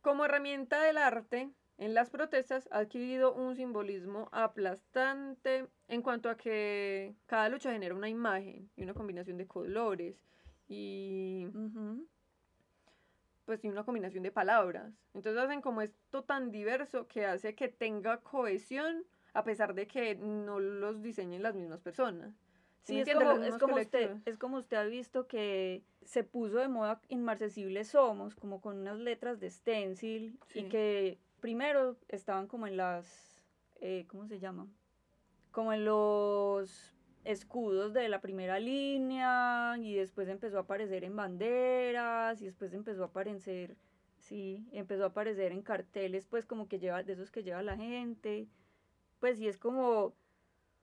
[0.00, 6.36] como herramienta del arte, en las protestas ha adquirido un simbolismo aplastante en cuanto a
[6.36, 10.16] que cada lucha genera una imagen y una combinación de colores
[10.68, 11.48] y
[13.44, 14.92] pues y una combinación de palabras.
[15.14, 20.14] Entonces hacen como esto tan diverso que hace que tenga cohesión a pesar de que
[20.14, 22.34] no los diseñen las mismas personas.
[22.84, 26.68] ¿Sí es como, es, como usted, es como usted ha visto que se puso de
[26.68, 30.60] moda Inmarcesibles Somos, como con unas letras de stencil, Sí.
[30.60, 33.42] y que primero estaban como en las,
[33.80, 34.68] eh, ¿cómo se llama?
[35.50, 36.94] Como en los
[37.24, 43.04] escudos de la primera línea, y después empezó a aparecer en banderas, y después empezó
[43.04, 43.76] a aparecer,
[44.18, 47.76] sí, empezó a aparecer en carteles, pues como que lleva, de esos que lleva la
[47.78, 48.46] gente,
[49.24, 50.12] pues sí es como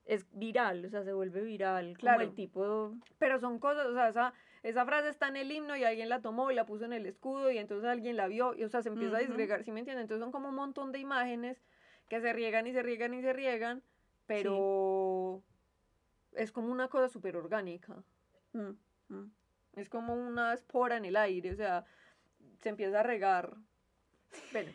[0.04, 2.22] es viral, o sea, se vuelve viral, como Claro.
[2.24, 5.84] el tipo, Pero son cosas, o sea, esa, esa frase está en el himno y
[5.84, 8.64] alguien la tomó y la puso en el escudo y entonces alguien la vio y,
[8.64, 10.02] o sea, se empieza a disgregar, ¿sí me entienden?
[10.02, 11.62] Entonces son como un montón de imágenes
[12.10, 13.84] que se riegan y se riegan y se riegan,
[14.26, 15.44] pero
[16.32, 18.04] es como una cosa súper orgánica.
[18.54, 18.72] mm,
[19.10, 19.32] mm,
[19.76, 21.86] Es como una espora en el aire, o sea,
[22.58, 23.56] se empieza a regar.
[24.52, 24.72] Bueno,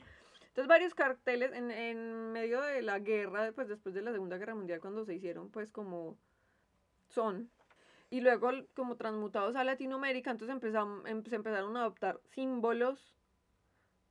[0.57, 4.55] entonces varios carteles en, en medio de la guerra, pues después de la Segunda Guerra
[4.55, 6.17] Mundial, cuando se hicieron, pues como
[7.09, 7.51] son.
[8.09, 13.19] Y luego como transmutados a Latinoamérica, entonces empezam- em- se empezaron a adoptar símbolos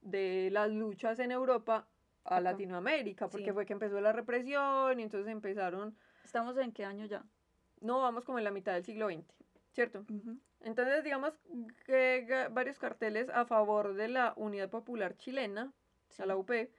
[0.01, 1.87] de las luchas en Europa
[2.25, 2.41] a Acá.
[2.41, 3.51] Latinoamérica, porque Sí.
[3.51, 7.23] fue que empezó la represión y entonces empezaron, ¿Estamos en qué año ya?
[7.81, 9.25] no, vamos como en la mitad del siglo XX,
[9.71, 10.05] ¿cierto?
[10.61, 11.33] Entonces, digamos
[11.87, 15.73] que varios carteles a favor de la Unidad Popular Chilena,
[16.15, 16.23] Sí.
[16.23, 16.69] a la UP,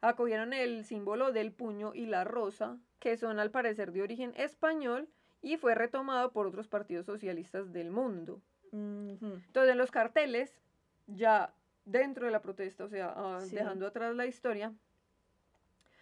[0.00, 5.08] acogieron el símbolo del puño y la rosa, que son al parecer de origen español
[5.42, 8.40] y fue retomado por otros partidos socialistas del mundo.
[8.72, 9.40] Ujú.
[9.46, 10.60] Entonces, en los carteles,
[11.06, 13.56] ya dentro de la protesta, o sea, ah, Sí.
[13.56, 14.72] dejando atrás la historia,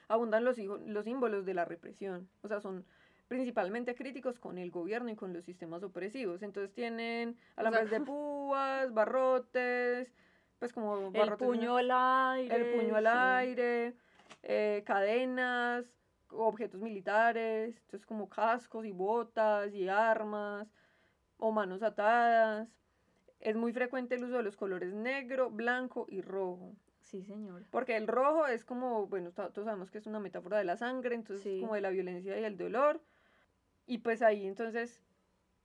[0.08, 2.28] abundan los, los símbolos de la represión.
[2.42, 2.84] O sea, son
[3.28, 6.42] principalmente críticos con el gobierno y con los sistemas opresivos.
[6.42, 10.14] Entonces tienen alambres de púas, barrotes,
[10.58, 12.56] pues como El puño al aire.
[12.56, 13.10] el puño al sí.
[13.12, 13.94] aire,
[14.42, 15.92] eh, cadenas,
[16.30, 20.68] objetos militares, entonces como cascos y botas y armas
[21.38, 22.68] o manos atadas.
[23.40, 26.74] Es muy frecuente el uso de los colores negro, blanco y rojo.
[27.02, 27.64] Sí, señor.
[27.70, 30.76] Porque el rojo es como, bueno, to- todos sabemos que es una metáfora de la
[30.76, 31.60] sangre, entonces Sí.
[31.60, 33.00] como de la violencia y el dolor.
[33.86, 35.00] Y pues ahí entonces,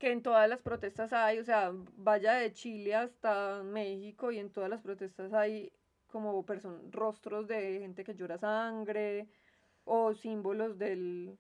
[0.01, 4.49] que en todas las protestas hay, o sea, vaya de Chile hasta México y en
[4.49, 5.71] todas las protestas hay
[6.07, 9.27] como person rostros de gente que llora sangre
[9.85, 11.37] o símbolos del,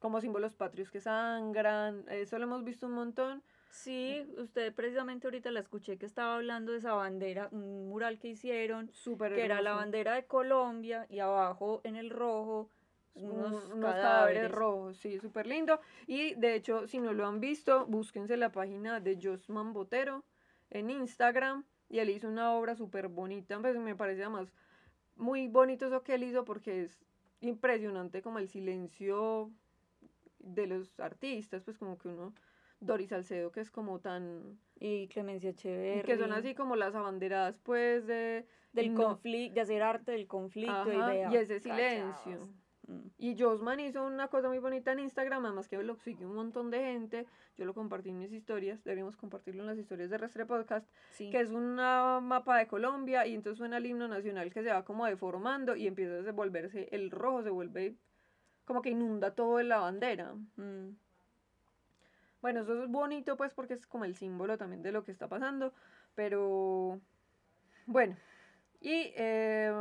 [0.00, 2.04] como símbolos patrios que sangran.
[2.08, 3.40] Eso lo hemos visto un montón.
[3.70, 8.28] Sí, usted precisamente ahorita la escuché que estaba hablando de esa bandera, un mural que
[8.30, 12.68] hicieron, Súper que era la bandera de Colombia y abajo en el rojo
[13.14, 14.02] unos, unos, cadáveres.
[14.02, 14.50] cadáveres.
[14.50, 15.80] rojos, sí, súper lindo.
[16.06, 20.24] Y de hecho, si no lo han visto, búsquense la página de Josman Botero
[20.70, 21.64] en Instagram.
[21.88, 24.50] Y él hizo una obra súper bonita, pues me parece además
[25.16, 27.04] muy bonito eso que él hizo porque es
[27.40, 29.50] impresionante como el silencio
[30.38, 32.32] de los artistas, pues como que uno,
[32.80, 34.58] Doris Salcedo, que es como tan...
[34.80, 36.02] Y Clemencia Echeverri.
[36.02, 38.46] que son así como las abanderadas pues de...
[38.72, 41.30] Del no- conflicto, de hacer arte del conflicto y vea.
[41.30, 42.48] y ese silencio.
[42.86, 43.06] Mm.
[43.18, 46.70] Y Josman hizo una cosa muy bonita en Instagram, además que lo sigue un montón
[46.70, 47.26] de gente.
[47.56, 51.30] Yo lo compartí en mis historias, deberíamos compartirlo en las historias de Restre Podcast, Sí.
[51.30, 54.84] que es una mapa de Colombia y entonces suena el himno nacional que se va
[54.84, 57.96] como deformando y empieza a volverse, el rojo se vuelve
[58.64, 60.34] como que inunda todo en la bandera.
[60.56, 60.96] Mm.
[62.40, 65.28] Bueno, eso es bonito pues porque es como el símbolo también de lo que está
[65.28, 65.72] pasando,
[66.14, 67.00] Pero,
[67.86, 68.16] bueno,
[68.80, 69.72] y, eh,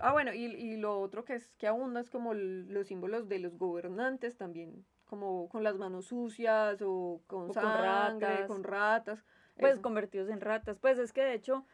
[0.00, 3.38] ah, bueno, y, y, lo otro que es que abunda es como los símbolos de
[3.38, 9.24] los gobernantes también, como con las manos sucias o con sangre, con ratas.
[9.58, 10.78] pues convertidos en ratas.
[10.78, 11.64] Pues es que de hecho,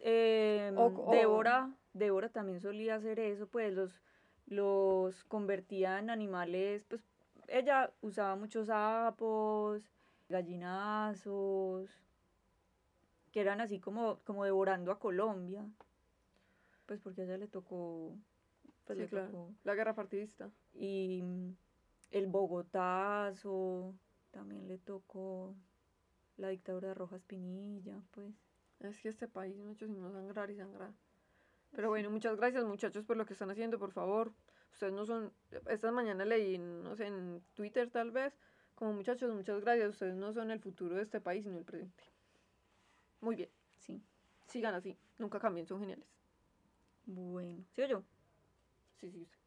[0.00, 0.72] eh,
[1.10, 4.02] Débora, Débora también solía hacer eso, pues los,
[4.46, 7.02] los convertía en animales, pues
[7.48, 9.82] ella usaba muchos sapos,
[10.28, 11.90] gallinazos,
[13.30, 15.64] que eran así como, como devorando a Colombia.
[16.92, 18.14] Pues porque a ella le tocó,
[18.84, 19.50] pues le tocó.
[19.64, 20.50] La guerra partidista.
[20.74, 21.56] Y mm,
[22.10, 23.94] el Bogotazo,
[24.30, 25.54] también le tocó
[26.36, 28.34] la dictadura de Rojas Pinilla, pues.
[28.80, 30.92] Es que este país, no sangrar y sangrar.
[31.70, 34.34] Pero bueno, muchas gracias muchachos por lo que están haciendo, por favor.
[34.74, 35.32] Ustedes no son,
[35.70, 38.36] esta mañana leí, no sé, en Twitter tal vez,
[38.74, 42.04] como muchachos, muchas gracias, ustedes no son el futuro de este país, sino el presente.
[43.22, 43.48] Muy bien.
[43.78, 44.02] Sí.
[44.46, 46.12] Sigan así, nunca cambien, son geniales.
[47.06, 48.02] Bueno, ¿sí o yo?
[49.00, 49.38] Sí, sí, sí.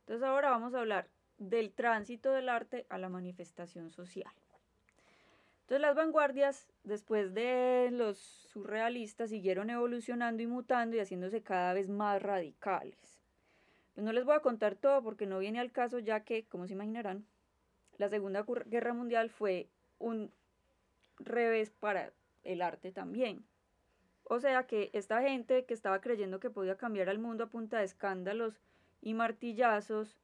[0.00, 4.32] Entonces ahora vamos a hablar del tránsito del arte a la manifestación social.
[5.62, 11.88] Entonces las vanguardias, después de los surrealistas, siguieron evolucionando y mutando y haciéndose cada vez
[11.88, 13.20] más radicales.
[13.94, 16.68] Pues no les voy a contar todo porque no viene al caso, ya que, como
[16.68, 17.26] se imaginarán,
[17.98, 19.68] la Segunda Guerra Mundial fue
[19.98, 20.30] un
[21.18, 22.12] revés para
[22.44, 23.44] el arte también.
[24.28, 27.78] O sea que esta gente que estaba creyendo que podía cambiar al mundo a punta
[27.78, 28.60] de escándalos
[29.00, 30.18] y martillazos,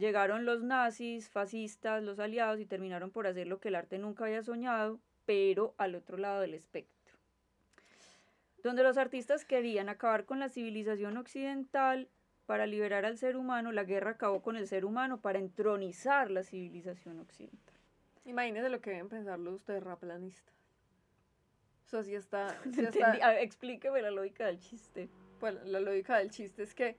[0.00, 4.24] Llegaron los nazis, fascistas, los aliados y terminaron por hacer lo que el arte nunca
[4.24, 7.18] había soñado, pero al otro lado del espectro.
[8.62, 12.08] Donde los artistas querían acabar con la civilización occidental
[12.46, 16.44] para liberar al ser humano, la guerra acabó con el ser humano para entronizar la
[16.44, 17.74] civilización occidental.
[18.24, 20.59] Imagínense lo que deben pensar los terraplanistas.
[21.90, 22.56] O sea, si está...
[23.40, 25.08] explíqueme la lógica del chiste.
[25.40, 26.96] Pues la lógica del chiste es que,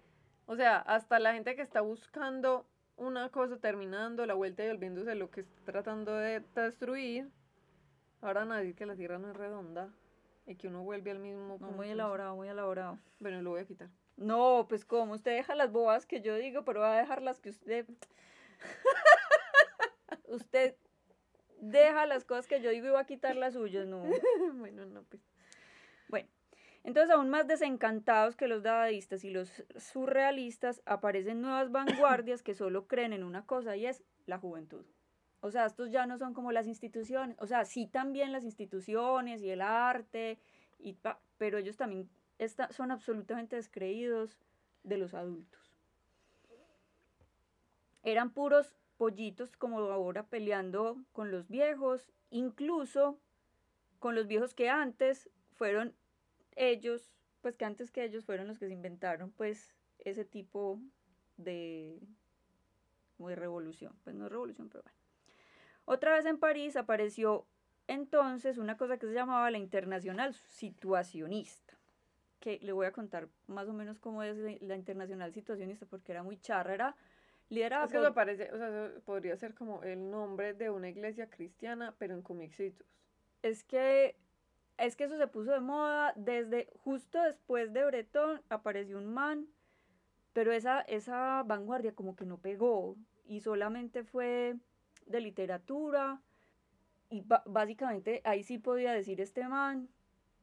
[0.47, 2.65] o sea, hasta la gente que está buscando
[2.97, 7.29] una cosa terminando la vuelta y volviéndose lo que está tratando de destruir.
[8.19, 9.89] Ahora nadie que la Tierra no es redonda
[10.45, 11.73] y que uno vuelve al mismo punto.
[11.73, 12.99] muy elaborado, muy elaborado.
[13.19, 13.89] Bueno, lo voy a quitar.
[14.17, 17.39] No, pues como usted deja las bobas que yo digo, pero va a dejar las
[17.39, 17.87] que usted...
[20.27, 20.75] usted
[21.61, 24.03] deja las cosas que yo digo y va a quitar las suyas, no.
[24.55, 25.21] bueno, no, pues.
[26.09, 26.27] Bueno,
[26.83, 32.87] entonces, aún más desencantados que los dadaístas y los surrealistas, aparecen nuevas vanguardias que solo
[32.87, 34.85] creen en una cosa y es la juventud.
[35.39, 39.41] O sea, estos ya no son como las instituciones, o sea, sí también las instituciones
[39.41, 40.37] y el arte,
[40.77, 40.97] y
[41.37, 42.09] pero ellos también
[42.69, 44.37] son absolutamente descreídos
[44.83, 45.75] de los adultos.
[48.03, 53.19] Eran puros pollitos como ahora peleando con los viejos, incluso
[53.97, 55.95] con los viejos que antes fueron
[56.55, 57.11] ellos,
[57.41, 60.79] pues que antes que ellos fueron los que se inventaron pues ese tipo
[61.37, 61.99] de,
[63.17, 64.97] revolución, pues no revolución, pero bueno.
[65.85, 67.47] Otra vez en París apareció
[67.87, 71.73] entonces una cosa que se llamaba la internacional situacionista,
[72.39, 76.21] que le voy a contar más o menos cómo es la internacional situacionista porque era
[76.21, 76.95] muy charra, era
[77.51, 81.29] liderada es que eso parece, o sea, podría ser como el nombre de una iglesia
[81.29, 82.87] cristiana, pero en comicitos.
[83.43, 84.15] Es que
[84.77, 89.47] es que eso se puso de moda desde justo después de Breton apareció un man,
[90.33, 94.55] pero esa, esa vanguardia como que no pegó y solamente fue
[95.05, 96.21] de literatura
[97.09, 99.89] y básicamente ahí sí podía decir este man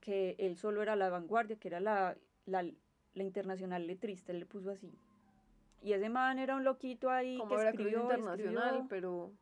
[0.00, 2.62] que él solo era la vanguardia, que era la, la,
[3.14, 4.92] la internacional letrista, él le puso así.
[5.82, 9.32] Y ese man era un loquito ahí que escribió, internacional, pero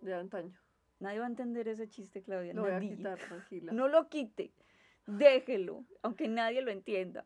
[0.00, 0.58] de antaño.
[1.00, 2.52] Nadie va a entender ese chiste, Claudia.
[2.52, 3.72] Lo voy a quitar, tranquila.
[3.72, 4.52] No lo quite.
[5.06, 7.24] Déjelo, aunque nadie lo entienda.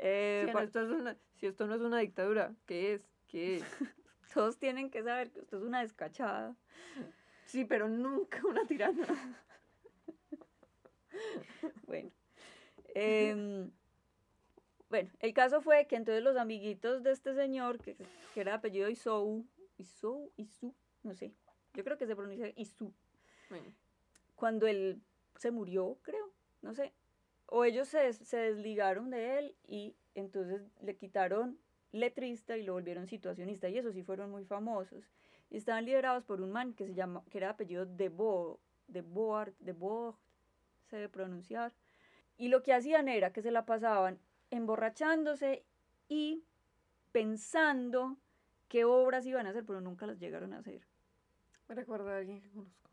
[0.00, 3.02] Eh, si, esto es una, si esto no es una dictadura, ¿qué es?
[3.26, 3.64] ¿Qué es?
[4.34, 6.54] Todos tienen que saber que esto es una descachada.
[7.46, 9.06] Sí, pero nunca una tirana.
[11.86, 12.10] bueno.
[12.94, 13.70] Em,
[14.90, 17.96] bueno, el caso fue que entonces los amiguitos de este señor, que,
[18.34, 19.44] que era de apellido Isou,
[19.76, 21.32] Isou, Isu, no sé,
[21.74, 22.92] yo creo que se pronuncia Isu.
[24.34, 25.00] Cuando él
[25.36, 26.30] se murió, creo,
[26.62, 26.92] no sé.
[27.46, 31.58] O ellos se, se desligaron de él y entonces le quitaron
[31.92, 33.68] letrista y lo volvieron situacionista.
[33.68, 35.08] Y eso sí fueron muy famosos.
[35.50, 39.00] Y estaban liderados por un man que se llama, que era apellido de Bo, de
[39.00, 40.18] Board, de Bo,
[40.90, 41.72] se debe pronunciar.
[42.36, 44.18] Y lo que hacían era que se la pasaban
[44.50, 45.64] emborrachándose
[46.08, 46.44] y
[47.12, 48.16] pensando
[48.68, 50.86] qué obras iban a hacer, pero nunca las llegaron a hacer.
[51.68, 52.90] Me recuerda a alguien que conozco.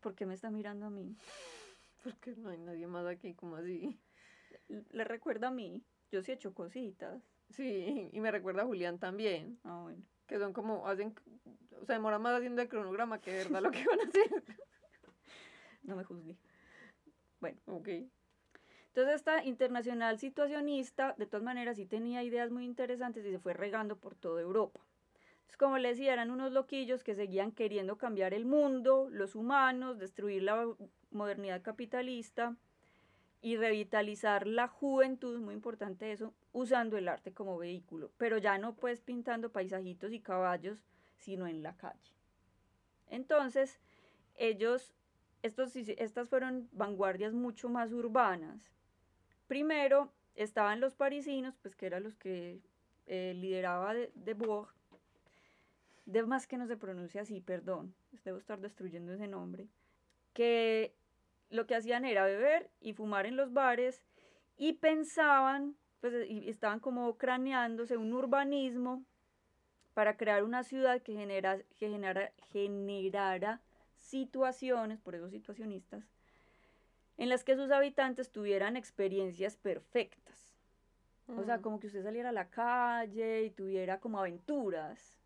[0.00, 1.16] ¿Por qué me está mirando a mí?
[2.04, 3.98] Porque no hay nadie más aquí, como así.
[4.68, 5.82] Le recuerda a mí.
[6.12, 7.20] Yo sí he hecho cositas.
[7.50, 9.58] Sí, y me recuerda a Julián también.
[9.64, 10.02] Ah, bueno.
[10.26, 11.14] Que son como, hacen,
[11.80, 14.44] o sea, demora más haciendo el cronograma que de verdad lo que van a hacer.
[15.82, 16.36] No me juzgue.
[17.38, 17.60] Bueno.
[17.66, 17.88] Ok.
[18.96, 23.52] Entonces esta internacional situacionista, de todas maneras, sí tenía ideas muy interesantes y se fue
[23.52, 24.80] regando por toda Europa.
[25.34, 29.98] Entonces, como les decía, eran unos loquillos que seguían queriendo cambiar el mundo, los humanos,
[29.98, 30.66] destruir la
[31.10, 32.56] modernidad capitalista
[33.42, 38.76] y revitalizar la juventud, muy importante eso, usando el arte como vehículo, pero ya no
[38.76, 40.82] pues pintando paisajitos y caballos,
[41.18, 42.14] sino en la calle.
[43.08, 43.78] Entonces,
[44.36, 44.94] ellos,
[45.42, 48.72] estos, estas fueron vanguardias mucho más urbanas.
[49.46, 52.60] Primero estaban los parisinos, pues que eran los que
[53.06, 54.34] eh, lideraba de, de
[56.06, 57.94] de más que no se pronuncia así, perdón,
[58.24, 59.68] debo estar destruyendo ese nombre,
[60.32, 60.94] que
[61.50, 64.02] lo que hacían era beber y fumar en los bares
[64.56, 69.04] y pensaban, pues y estaban como craneándose un urbanismo
[69.94, 73.60] para crear una ciudad que, genera, que genera, generara
[73.96, 76.04] situaciones, por eso situacionistas,
[77.18, 80.54] en las que sus habitantes tuvieran experiencias perfectas.
[81.28, 85.18] O sea, como que usted saliera a la calle y tuviera como aventuras.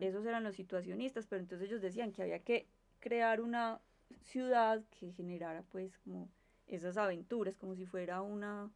[0.00, 2.66] Esos eran los situacionistas, pero entonces ellos decían que había que
[3.00, 3.80] crear una
[4.22, 6.28] ciudad que generara pues como
[6.66, 8.70] esas aventuras, como si fuera una,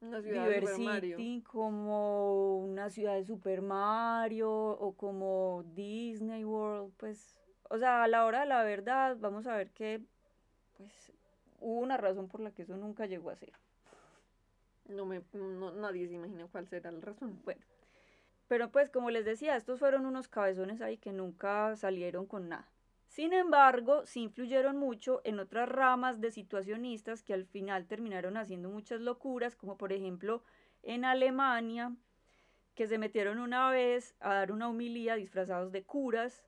[0.00, 1.16] una ciudad de Super Mario.
[1.42, 7.36] como una ciudad de Super Mario o como Disney World, pues,
[7.70, 10.02] o sea, a la hora de la verdad, vamos a ver que,
[10.84, 11.12] pues,
[11.60, 13.52] hubo una razón por la que eso nunca llegó a ser.
[14.88, 17.40] No me, no, nadie se imagina cuál será la razón.
[17.44, 17.62] Bueno,
[18.48, 22.68] pero pues como les decía, estos fueron unos cabezones ahí que nunca salieron con nada.
[23.08, 28.68] Sin embargo, sí influyeron mucho en otras ramas de situacionistas que al final terminaron haciendo
[28.68, 30.42] muchas locuras, como por ejemplo
[30.82, 31.94] en Alemania,
[32.74, 36.44] que se metieron una vez a dar una humilía disfrazados de curas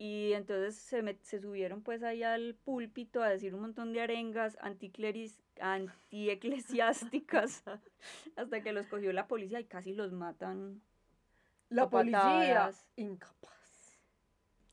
[0.00, 4.56] y entonces se, se subieron pues ahí al púlpito a decir un montón de arengas
[4.62, 7.62] anticleris antieclesiásticas
[8.36, 10.80] hasta que los cogió la policía y casi los matan.
[11.68, 14.00] La policía incapaz.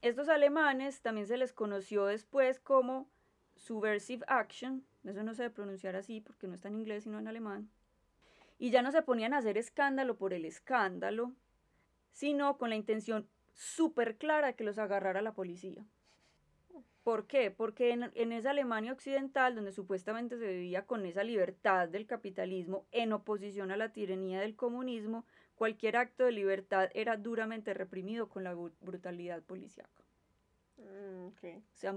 [0.01, 3.09] Estos alemanes también se les conoció después como
[3.57, 7.27] subversive action, eso no se debe pronunciar así porque no está en inglés sino en
[7.27, 7.69] alemán,
[8.59, 11.33] y ya no se ponían a hacer escándalo por el escándalo,
[12.13, 13.27] sino con la intención
[13.57, 15.85] súper clara que los agarrara la policía.
[17.03, 17.51] ¿Por qué?
[17.51, 22.85] Porque en, en, esa Alemania occidental, donde supuestamente se vivía con esa libertad del capitalismo
[22.91, 25.25] en oposición a la tiranía del comunismo,
[25.57, 30.03] Cualquier acto de libertad era duramente reprimido con la brutalidad policíaca.
[30.77, 31.95] Mm, o sea,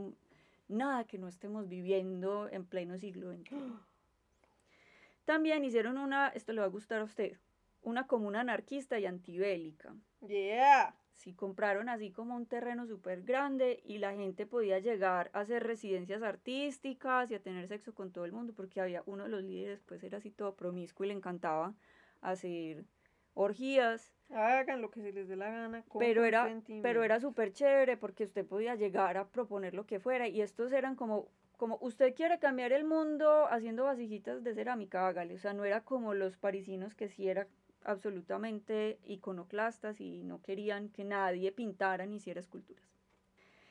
[0.66, 3.56] nada que no estemos viviendo en pleno siglo XXI.
[5.26, 7.36] También hicieron una, esto le va a gustar a usted,
[7.82, 9.94] una comuna anarquista y antibélica.
[10.26, 10.96] Yeah.
[11.20, 15.62] Sí, compraron así como un terreno súper grande y la gente podía llegar a hacer
[15.64, 19.42] residencias artísticas y a tener sexo con todo el mundo porque había uno de los
[19.42, 21.74] líderes, pues era así todo promiscuo y le encantaba
[22.22, 22.86] hacer
[23.34, 24.14] orgías.
[24.30, 25.84] Hagan lo que se les dé la gana.
[25.98, 30.26] pero era, pero era súper chévere porque usted podía llegar a proponer lo que fuera
[30.26, 35.34] y estos eran como, como usted quiere cambiar el mundo haciendo vasijitas de cerámica, hágale.
[35.34, 37.46] O sea, no era como los parisinos que sí era
[37.84, 42.84] absolutamente iconoclastas y no querían que nadie pintara ni hiciera esculturas.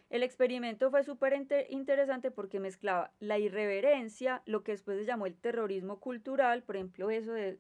[0.10, 1.34] El experimento fue súper
[1.70, 7.12] interesante porque mezclaba la irreverencia, lo que después se llamó el terrorismo cultural, por ejemplo,
[7.12, 7.60] eso de,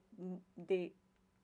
[0.56, 0.95] de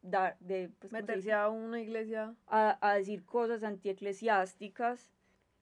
[0.01, 5.11] dar, de pues, meterse a una iglesia a, a decir cosas antieclesiásticas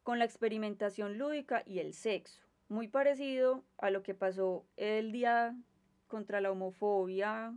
[0.02, 2.42] con la experimentación lúdica y el sexo.
[2.70, 5.58] Muy parecido a lo que pasó el día
[6.08, 7.54] contra la homofobia,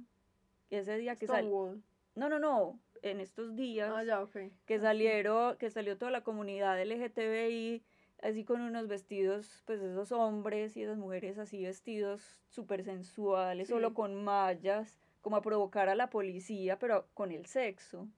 [0.70, 1.76] ese día que salió.
[2.14, 4.52] No, no, no, en estos días ah, ya, okay.
[4.66, 7.84] que salieron, que salió toda la comunidad LGTBI
[8.22, 13.94] así con unos vestidos, pues esos hombres y esas mujeres así vestidos súper sensuales, solo
[13.94, 18.08] con mallas como a provocar a la policía, pero con el sexo.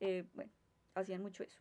[0.00, 0.52] Eh, bueno,
[0.94, 1.60] hacían mucho eso.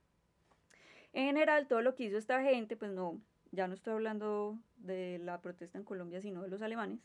[1.14, 3.20] En general, todo lo que hizo esta gente, pues no,
[3.52, 7.00] ya no estoy hablando de la protesta en Colombia, sino de los alemanes,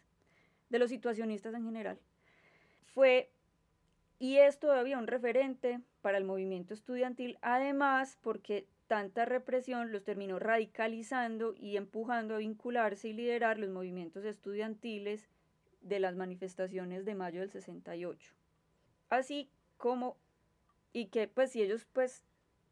[0.68, 1.98] de los situacionistas en general,
[2.94, 3.30] fue,
[4.18, 10.38] y es todavía un referente para el movimiento estudiantil, además porque tanta represión los terminó
[10.38, 15.28] radicalizando y empujando a vincularse y liderar los movimientos estudiantiles
[15.80, 18.34] de las manifestaciones de mayo del 68.
[19.08, 20.16] Así como,
[20.92, 22.24] y que pues si ellos pues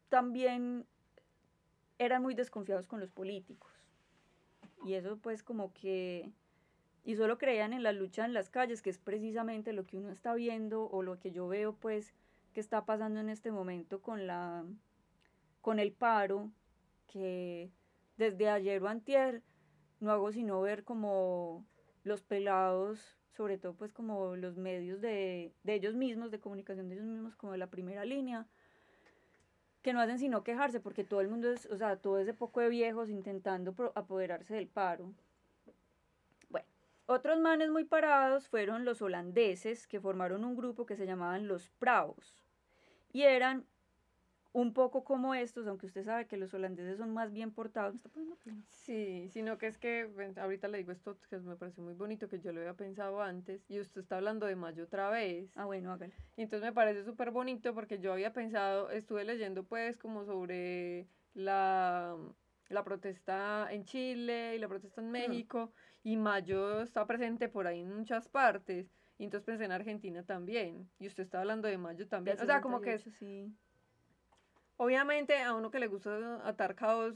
[0.09, 0.85] también
[1.99, 3.71] eran muy desconfiados con los políticos.
[4.85, 6.31] y eso pues como que,
[7.03, 10.11] y solo creían en la lucha en las calles, que es precisamente lo que uno
[10.11, 12.13] está viendo o lo que yo veo pues
[12.53, 14.65] que está pasando en este momento con la,
[15.61, 16.51] con el paro,
[17.07, 17.71] que
[18.17, 19.41] desde ayer o antier
[19.99, 21.65] no hago sino ver como
[22.03, 26.95] los pelados, sobre todo pues como los medios de, de ellos mismos, de comunicación de
[26.95, 28.47] ellos mismos, como de la primera línea,
[29.81, 32.59] que no hacen sino quejarse porque todo el mundo es, o sea, todo ese poco
[32.59, 35.13] de viejos intentando apoderarse del paro.
[37.11, 41.71] Otros manes muy parados fueron los holandeses que formaron un grupo que se llamaban los
[41.71, 42.45] Pravos
[43.11, 43.65] y eran
[44.53, 47.95] un poco como estos, aunque usted sabe que los holandeses son más bien portados.
[48.67, 50.07] Sí, sino que es que
[50.37, 53.65] ahorita le digo esto que me parece muy bonito, que yo lo había pensado antes,
[53.67, 55.51] y usted está hablando de mayo otra vez.
[55.55, 56.13] Ah, bueno, hágalo.
[56.37, 61.07] Y entonces me parece súper bonito porque yo había pensado, estuve leyendo pues como sobre
[61.33, 62.15] la,
[62.69, 65.73] la protesta en Chile y la protesta en México,
[66.03, 68.91] y mayo está presente por ahí en muchas partes.
[69.17, 70.89] Y entonces pensé en Argentina también.
[70.99, 72.39] Y usted está hablando de mayo también.
[72.39, 72.99] o sea, como que...
[72.99, 73.53] Sí
[74.81, 77.13] Obviamente a uno que le gusta atar caos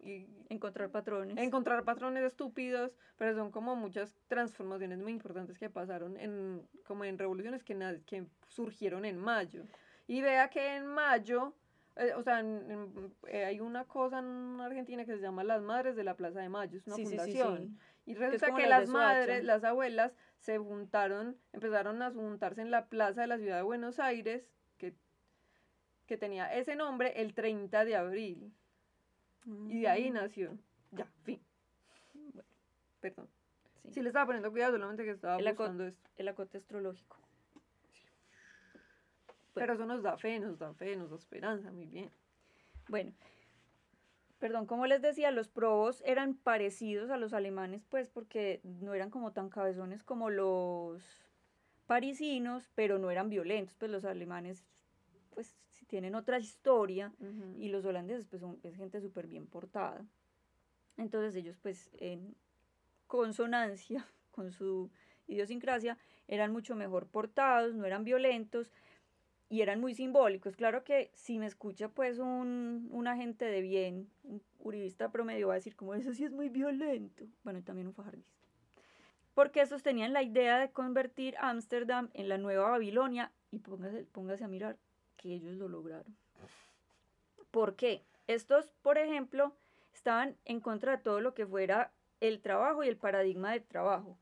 [0.00, 1.38] y encontrar patrones.
[1.38, 7.16] Encontrar patrones estúpidos, pero son como muchas transformaciones muy importantes que pasaron en como en
[7.16, 9.62] revoluciones que, que surgieron en mayo.
[10.08, 11.54] Y vea que en mayo,
[11.96, 12.42] eh, o sea,
[13.28, 16.48] eh, hay una cosa en Argentina que se llama las Madres de la Plaza de
[16.48, 17.78] Mayo, es una fundación.
[18.06, 23.20] y resulta que las madres, las abuelas, se juntaron, empezaron a juntarse en la plaza
[23.20, 24.48] de la ciudad de Buenos Aires
[26.12, 28.52] que tenía ese nombre el 30 de abril.
[29.68, 30.14] Y de ahí mm.
[30.14, 30.58] nació.
[30.90, 31.40] Ya, fin.
[33.00, 33.28] perdón.
[33.90, 34.02] Sí.
[34.02, 36.10] le estaba poniendo cuidado, solamente que estaba buscando esto.
[36.16, 37.16] El acote astrológico.
[39.54, 42.10] Pero eso nos da fe, nos da fe, nos da esperanza, muy bien.
[42.88, 43.12] Bueno,
[44.38, 49.10] perdón, como les decía, los probos eran parecidos a los alemanes, pues porque no eran
[49.10, 51.02] como tan cabezones como los
[51.86, 54.64] parisinos, pero no eran violentos, pues los alemanes
[55.34, 57.12] pues tienen otra historia
[57.58, 60.04] y los holandeses pues son es gente súper bien portada.
[60.96, 62.34] Entonces ellos pues en
[63.06, 64.90] consonancia con su
[65.26, 65.98] idiosincrasia
[66.28, 68.72] eran mucho mejor portados, no eran violentos
[69.52, 70.56] y eran muy simbólicos.
[70.56, 75.52] Claro que si me escucha pues un, un agente de bien, un uribista promedio va
[75.52, 77.26] a decir como eso sí es muy violento.
[77.44, 78.32] Bueno, y también un fajardista.
[79.34, 84.42] Porque estos tenían la idea de convertir Ámsterdam en la nueva Babilonia y póngase, póngase
[84.42, 84.78] a mirar
[85.18, 86.16] que ellos lo lograron.
[87.50, 88.06] ¿Por qué?
[88.28, 89.54] Estos, por ejemplo,
[89.92, 94.16] estaban en contra de todo lo que fuera el trabajo y el paradigma del trabajo,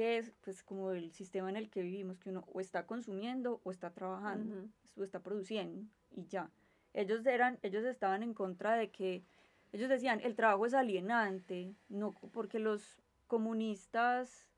[0.00, 3.60] que es pues como el sistema en el que vivimos, que uno o está consumiendo
[3.64, 5.84] o está trabajando, o está produciendo
[6.16, 6.50] y ya.
[6.94, 9.22] Ellos eran, ellos estaban en contra de que,
[9.74, 14.48] ellos decían, el trabajo es alienante, no porque los comunistas,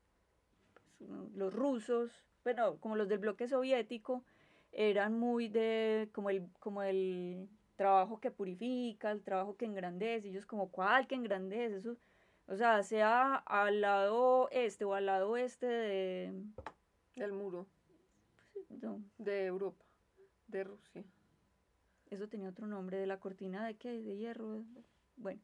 [0.97, 4.23] pues, los rusos, bueno, como los del bloque soviético,
[4.71, 10.45] eran muy de como el, como el trabajo que purifica, el trabajo que engrandece, ellos
[10.45, 11.97] como cuál que engrandece, eso,
[12.47, 16.43] o sea, sea al lado este o al lado oeste de...
[17.15, 17.67] Del muro.
[19.17, 19.85] De Europa,
[20.47, 21.03] de Rusia.
[22.09, 24.63] Eso tenía otro nombre, de la cortina de qué, de hierro.
[25.15, 25.39] Bueno,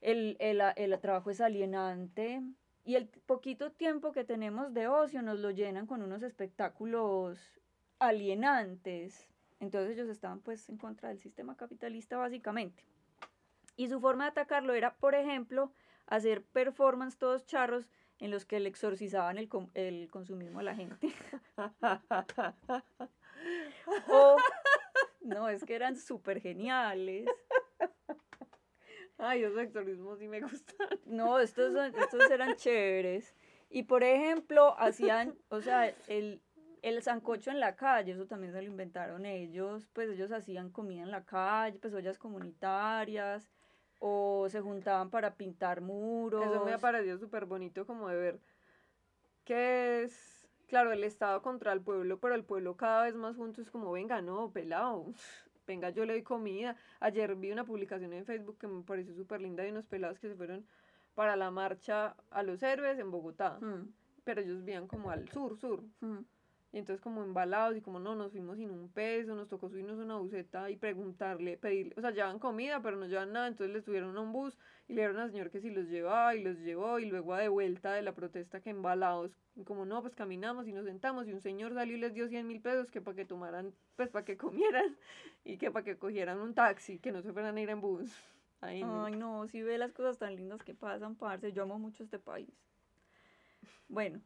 [0.00, 2.42] el, el, el trabajo es alienante
[2.84, 7.60] y el poquito tiempo que tenemos de ocio nos lo llenan con unos espectáculos
[7.98, 9.28] alienantes.
[9.58, 12.84] Entonces ellos estaban pues en contra del sistema capitalista básicamente.
[13.76, 15.72] Y su forma de atacarlo era, por ejemplo,
[16.06, 21.12] hacer performance todos charros en los que le exorcizaban el, el consumismo a la gente.
[24.08, 24.36] o,
[25.20, 27.28] no, es que eran súper geniales.
[29.18, 30.88] Ay, esos exorcismos sí me gustan.
[31.04, 33.34] No, estos, estos eran chéveres.
[33.68, 36.40] Y por ejemplo, hacían, o sea, el,
[36.82, 41.02] el sancocho en la calle, eso también se lo inventaron ellos, pues ellos hacían comida
[41.02, 43.50] en la calle, pues ollas comunitarias,
[43.98, 46.44] o se juntaban para pintar muros.
[46.44, 48.40] Eso me ha parecido súper bonito como de ver
[49.46, 53.62] que es, claro, el Estado contra el pueblo, pero el pueblo cada vez más junto
[53.62, 55.06] es como, venga, no, pelado,
[55.66, 56.76] venga, yo le doy comida.
[57.00, 60.28] Ayer vi una publicación en Facebook que me pareció súper linda de unos pelados que
[60.28, 60.66] se fueron
[61.14, 63.88] para la marcha a los héroes en Bogotá, mm.
[64.24, 65.82] pero ellos vivían como al sur, sur.
[66.00, 66.18] Mm.
[66.76, 69.96] Y entonces como embalados y como no, nos fuimos sin un peso, nos tocó subirnos
[69.96, 73.82] una buseta y preguntarle, pedirle, o sea, llevan comida, pero no llevan nada, entonces les
[73.82, 76.58] tuvieron a un bus y le dieron al señor que si los llevaba y los
[76.58, 80.14] llevó y luego a de vuelta de la protesta que embalados, y como no, pues
[80.14, 83.00] caminamos y nos sentamos y un señor salió y les dio 100 mil pesos que
[83.00, 84.98] para que tomaran, pues para que comieran
[85.44, 88.14] y que para que cogieran un taxi, que no se fueran a ir en bus.
[88.60, 91.52] Ay, Ay, no, si ve las cosas tan lindas que pasan, parce.
[91.52, 92.50] Yo amo mucho este país.
[93.88, 94.20] Bueno,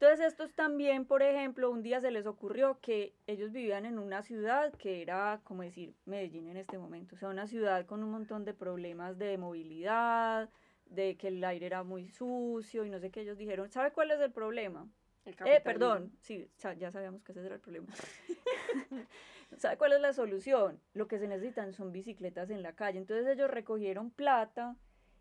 [0.00, 4.22] entonces estos también, por ejemplo, un día se les ocurrió que ellos vivían en una
[4.22, 7.16] ciudad que era, como decir, Medellín en este momento.
[7.16, 10.50] O sea, una ciudad con un montón de problemas de movilidad,
[10.86, 13.22] de que el aire era muy sucio y no sé qué.
[13.22, 14.88] Ellos dijeron, ¿sabe cuál es el problema?
[15.24, 17.88] El Eh, perdón, sí, ya sabíamos que ese era el problema.
[19.56, 20.80] ¿Sabe cuál es la solución?
[20.94, 23.00] Lo que se necesitan son bicicletas en la calle.
[23.00, 24.76] Entonces ellos recogieron plata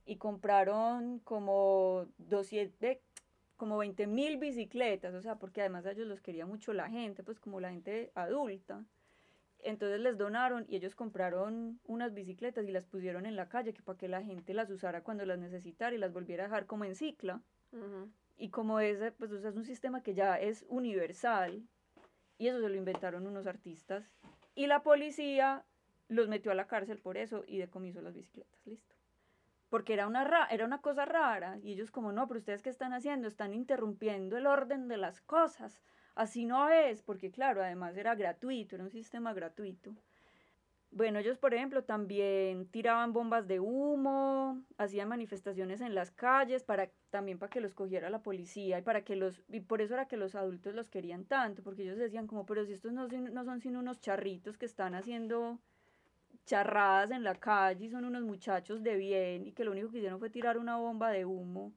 [0.06, 2.98] y compraron como 200,
[3.58, 7.24] como 20 mil bicicletas, o sea, porque además a ellos los quería mucho la gente,
[7.24, 8.86] pues como la gente adulta.
[9.60, 13.82] Entonces les donaron y ellos compraron unas bicicletas y las pusieron en la calle que
[13.82, 16.86] para que la gente las usara cuando las necesitara y las volviera a dejar como
[16.86, 17.42] en cicla.
[18.38, 21.68] Y como ese, pues o sea, es un sistema que ya es universal,
[22.38, 24.12] y eso se lo inventaron unos artistas,
[24.54, 25.66] y la policía
[26.08, 28.96] los metió a la cárcel por eso y decomisó las bicicletas, listo.
[29.70, 32.70] Porque era una, ra- era una cosa rara, y ellos como, no, pero ustedes qué
[32.70, 35.82] están haciendo, están interrumpiendo el orden de las cosas,
[36.16, 39.94] así no es, porque claro, además era gratuito, era un sistema gratuito.
[40.90, 46.90] Bueno, ellos, por ejemplo, también tiraban bombas de humo, hacían manifestaciones en las calles para
[47.10, 50.08] también para que los cogiera la policía y para que los y por eso era
[50.08, 53.44] que los adultos los querían tanto, porque ellos decían como, pero si estos no, no
[53.44, 55.60] son sino unos charritos que están haciendo
[56.48, 59.98] charradas en la calle y son unos muchachos de bien y que lo único que
[60.00, 61.74] hicieron fue tirar una bomba de humo.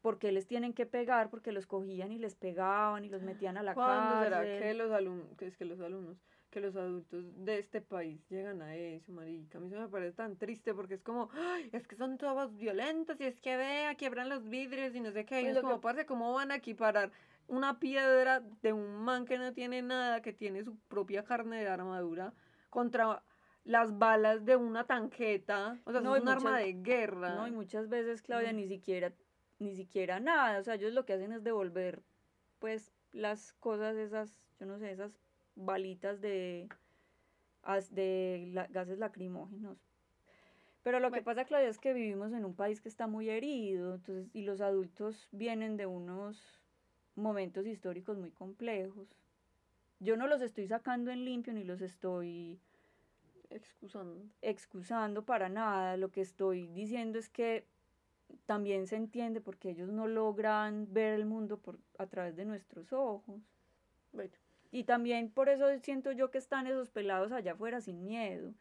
[0.00, 1.30] porque les tienen que pegar?
[1.30, 4.92] Porque los cogían y les pegaban y los metían a la ¿Cuándo será que los
[4.92, 6.18] alumnos, que es que los alumnos,
[6.50, 9.56] que los adultos de este país llegan a eso, marica?
[9.56, 12.54] A mí eso me parece tan triste porque es como, "Ay, es que son todos
[12.58, 15.40] violentos y es que vea, quiebran los vidrios y no sé qué.
[15.40, 17.10] Y Pues es como, que- parce, ¿cómo van a equiparar
[17.48, 21.68] una piedra de un man que no tiene nada, que tiene su propia carne de
[21.68, 22.34] armadura,
[22.68, 23.22] contra
[23.64, 25.78] las balas de una tanqueta?
[25.84, 27.34] O sea, No, es un arma muchas- de guerra.
[27.34, 29.12] No, y muchas veces, Claudia, ni siquiera,
[29.58, 30.58] ni siquiera nada.
[30.58, 32.02] O sea, ellos lo que hacen es devolver,
[32.58, 35.18] pues, las cosas, esas, yo no sé, esas
[35.56, 36.68] balitas de,
[37.90, 39.78] de la- gases lacrimógenos.
[40.82, 43.94] Pero lo que pasa, Claudia, es que vivimos en un país que está muy herido,
[43.94, 46.60] entonces, y los adultos vienen de unos
[47.14, 49.08] momentos históricos muy complejos.
[50.00, 52.60] Yo no los estoy sacando en limpio ni los estoy
[53.50, 54.22] Excusando.
[54.42, 55.96] excusando para nada.
[55.96, 57.66] Lo que estoy diciendo es que
[58.46, 62.92] también se entiende porque ellos no logran ver el mundo por, a través de nuestros
[62.92, 63.40] ojos.
[64.12, 64.32] Bueno.
[64.70, 68.52] Y también por eso siento yo que están esos pelados allá afuera sin miedo,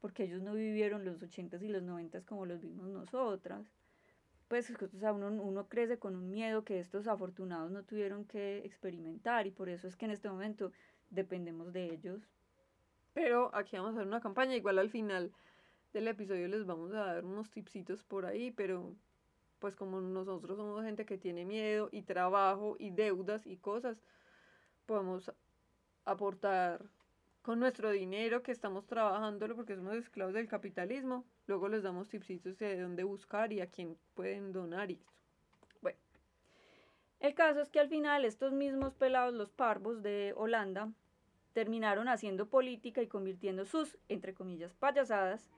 [0.00, 3.70] porque ellos no vivieron los ochentas y los noventas como los vimos nosotras.
[4.48, 8.64] Pues, o sea, uno, uno crece con un miedo que estos afortunados no tuvieron que
[8.64, 10.72] experimentar y por eso es que en este momento
[11.10, 12.26] dependemos de ellos.
[13.12, 14.56] Pero aquí vamos a hacer una campaña.
[14.56, 15.32] Igual al final
[15.92, 18.94] del episodio les vamos a dar unos tipsitos por ahí, pero
[19.58, 24.02] pues como nosotros somos gente que tiene miedo y trabajo y deudas y cosas,
[24.86, 25.32] podemos
[26.04, 26.84] aportar
[27.42, 31.24] con nuestro dinero que estamos trabajándolo porque somos esclavos del capitalismo.
[31.46, 35.12] Luego les damos tipsitos de dónde buscar y a quién pueden donar y esto.
[37.20, 40.90] El caso es que al final estos mismos pelados, los parvos de Holanda,
[41.52, 45.48] terminaron haciendo política y convirtiendo sus, entre comillas, payasadas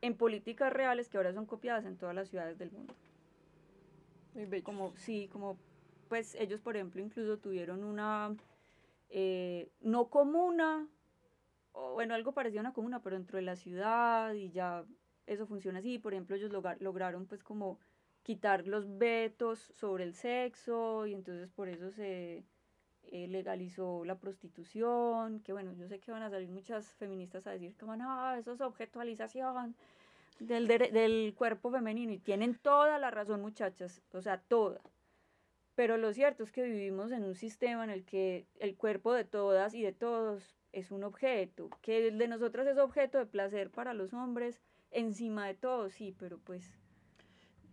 [0.00, 2.94] en políticas reales que ahora son copiadas en todas las ciudades del mundo.
[4.34, 4.64] Muy bellos.
[4.64, 5.58] Como, sí, como,
[6.08, 8.36] pues ellos, por ejemplo, incluso tuvieron una,
[9.08, 10.86] eh, no comuna,
[11.72, 14.84] o bueno, algo parecido a una comuna, pero dentro de la ciudad y ya
[15.26, 15.98] eso funciona así.
[15.98, 17.78] Por ejemplo, ellos logra- lograron pues como
[18.22, 22.44] quitar los vetos sobre el sexo y entonces por eso se
[23.12, 27.52] eh, legalizó la prostitución, que bueno, yo sé que van a salir muchas feministas a
[27.52, 29.74] decir van, ah, eso es objetualización
[30.40, 34.80] del, del cuerpo femenino y tienen toda la razón muchachas, o sea, toda.
[35.74, 39.24] Pero lo cierto es que vivimos en un sistema en el que el cuerpo de
[39.24, 43.70] todas y de todos es un objeto, que el de nosotras es objeto de placer
[43.70, 46.64] para los hombres, encima de todo, sí, pero pues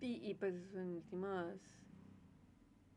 [0.01, 1.57] Y, y pues en últimas,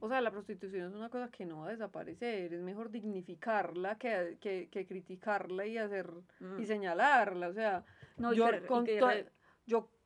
[0.01, 3.99] o sea, la prostitución es una cosa que no va a desaparecer, es mejor dignificarla
[3.99, 7.85] que, que, que criticarla y hacer y mm, señalarla, o sea,
[8.17, 8.87] no, yo, con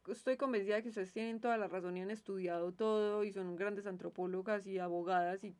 [0.08, 3.54] estoy convencida de que ustedes tienen toda la razón y han estudiado todo y son
[3.56, 5.56] grandes antropólogas y abogadas y,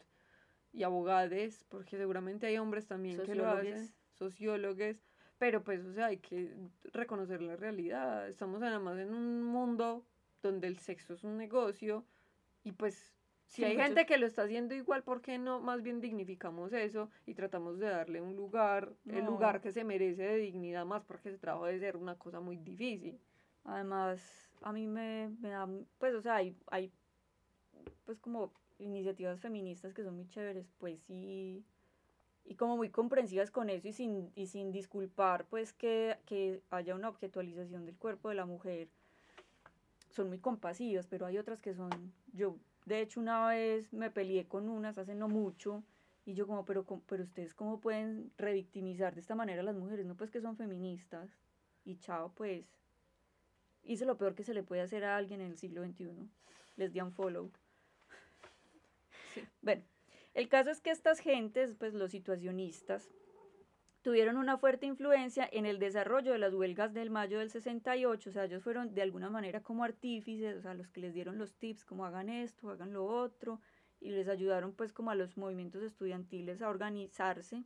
[0.73, 4.97] y abogades, porque seguramente hay hombres también que lo hacen, sociólogos,
[5.39, 6.55] pero pues, o sea, hay que
[6.93, 8.29] reconocer la realidad.
[8.29, 10.05] Estamos además en un mundo
[10.43, 12.05] donde el sexo es un negocio
[12.65, 13.15] y pues
[13.53, 15.61] si hay muchos- gente que lo está haciendo igual, ¿por qué no?
[15.61, 19.33] Más bien dignificamos eso y tratamos de darle un lugar, el No.
[19.33, 22.57] lugar que se merece de dignidad más porque ese trabajo debe ser una cosa muy
[22.57, 23.21] difícil.
[23.65, 26.91] Además, a mí me, me da, pues, o sea, hay, hay,
[28.07, 31.63] pues, como iniciativas feministas que son muy chéveres, pues, sí,
[32.45, 36.95] y como muy comprensivas con eso y sin, y sin disculpar, pues, que, que haya
[36.95, 38.89] una objetualización del cuerpo de la mujer.
[40.11, 41.91] Son muy compasivas, pero hay otras que son,
[42.33, 45.83] yo, de hecho, una vez me peleé con unas hace no mucho,
[46.25, 50.07] y yo como, pero, pero ustedes cómo pueden revictimizar de esta manera a las mujeres,
[50.07, 51.31] no pues que son feministas,
[51.85, 52.67] y chao, pues,
[53.85, 56.29] hice lo peor que se le puede hacer a alguien en el siglo XXI.
[56.77, 57.51] Les di un follow.
[59.63, 59.83] Bueno,
[60.35, 63.09] el caso es que estas gentes, pues los situacionistas,
[64.03, 68.33] tuvieron una fuerte influencia en el desarrollo de las huelgas del mayo del 68, o
[68.33, 71.55] sea, ellos fueron de alguna manera como artífices, o sea, los que les dieron los
[71.55, 73.61] tips, como hagan esto, hagan lo otro,
[74.01, 77.63] y les ayudaron pues como a los movimientos estudiantiles a organizarse.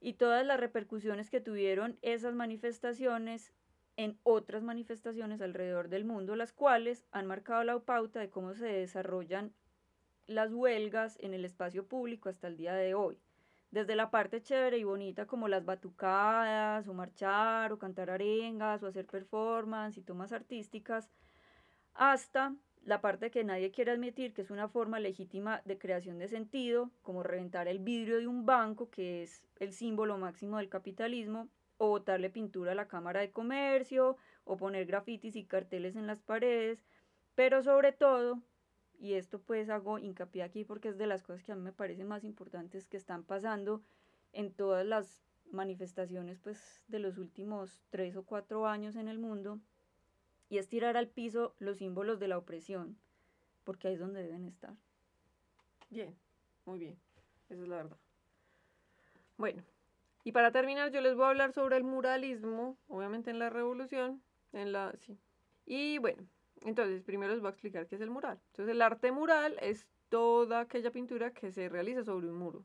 [0.00, 3.52] Y todas las repercusiones que tuvieron esas manifestaciones
[3.96, 8.66] en otras manifestaciones alrededor del mundo, las cuales han marcado la pauta de cómo se
[8.66, 9.52] desarrollan
[10.26, 13.18] las huelgas en el espacio público hasta el día de hoy.
[13.72, 18.86] Desde la parte chévere y bonita como las batucadas, o marchar, o cantar arengas, o
[18.86, 21.08] hacer performance y tomas artísticas,
[21.94, 22.54] hasta
[22.84, 26.90] la parte que nadie quiere admitir que es una forma legítima de creación de sentido,
[27.00, 31.48] como reventar el vidrio de un banco, que es el símbolo máximo del capitalismo,
[31.78, 36.20] o botarle pintura a la Cámara de Comercio, o poner grafitis y carteles en las
[36.20, 36.84] paredes,
[37.34, 38.38] pero sobre todo,
[39.02, 41.72] y esto pues hago hincapié aquí porque es de las cosas que a mí me
[41.72, 43.82] parecen más importantes que están pasando
[44.32, 49.58] en todas las manifestaciones pues de los últimos tres o cuatro años en el mundo,
[50.48, 52.96] y es tirar al piso los símbolos de la opresión,
[53.64, 54.72] porque ahí es donde deben estar.
[55.90, 56.14] Bien,
[56.64, 56.96] muy bien,
[57.50, 57.98] esa es la verdad.
[59.36, 59.64] Bueno,
[60.22, 64.22] y para terminar, yo les voy a hablar sobre el muralismo, obviamente en la revolución,
[64.52, 65.18] en la, sí.
[65.66, 66.22] Y bueno,
[66.64, 68.40] entonces primero les voy a explicar qué es el mural.
[68.50, 72.64] Entonces el arte mural es toda aquella pintura que se realiza sobre un muro.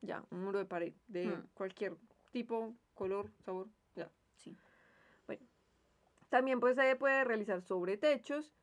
[0.00, 1.48] Ya, un muro de pared, de hmm.
[1.54, 1.96] cualquier
[2.30, 3.66] tipo, color, sabor,
[3.96, 4.08] ya.
[4.36, 4.56] Sí.
[5.26, 5.42] Bueno,
[6.28, 8.54] también pues se puede realizar sobre techos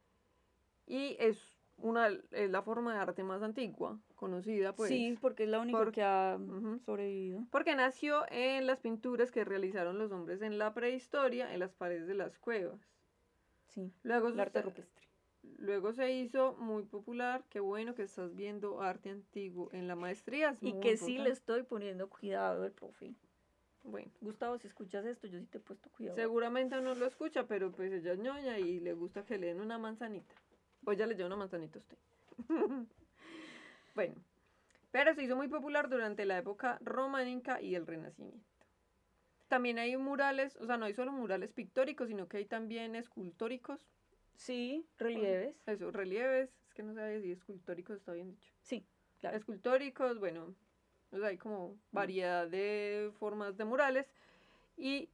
[0.88, 5.50] y es una es la forma de arte más antigua conocida pues sí porque es
[5.50, 6.40] la única que ha
[6.86, 11.74] sobrevivido porque nació en las pinturas que realizaron los hombres en la prehistoria en las
[11.74, 12.80] paredes de las cuevas
[13.76, 15.06] sí luego el arte rupestre
[15.60, 20.58] luego se hizo muy popular qué bueno que estás viendo arte antiguo en la maestría
[20.62, 23.14] y que sí le estoy poniendo cuidado el profe
[23.86, 26.18] bueno, Gustavo, si escuchas esto, yo sí te he puesto cuidado.
[26.18, 29.62] Seguramente no lo escucha, pero pues ella es ñoña y le gusta que le den
[29.62, 30.34] una manzanita.
[30.86, 31.98] O ya le lleva una manzanita a usted.
[33.96, 34.16] bueno,
[34.92, 38.55] pero se hizo muy popular durante la época románica y el Renacimiento.
[39.48, 43.80] También hay murales, o sea, no hay solo murales pictóricos, sino que hay también escultóricos.
[44.36, 45.56] Sí, relieves.
[45.66, 46.50] Eso, relieves.
[46.68, 48.52] Es que no sé si escultóricos está bien dicho.
[48.62, 48.86] Sí,
[49.20, 49.38] claro.
[49.38, 50.56] Escultóricos, bueno,
[51.24, 54.08] hay como variedad de formas de murales.
[54.78, 55.10] Y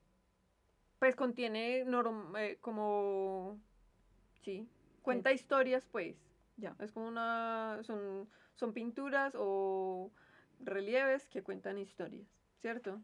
[0.99, 1.85] pues contiene
[2.37, 3.59] eh, como,
[4.41, 4.67] sí,
[5.01, 6.15] cuenta historias, pues.
[6.57, 6.75] Ya.
[6.79, 7.79] Es como una.
[7.83, 10.11] Son, son pinturas o
[10.59, 12.27] relieves que cuentan historias,
[12.59, 13.01] ¿cierto?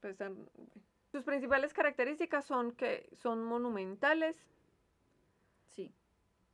[0.00, 0.16] Pues,
[1.10, 4.36] sus principales características son que son monumentales.
[5.68, 5.92] Sí.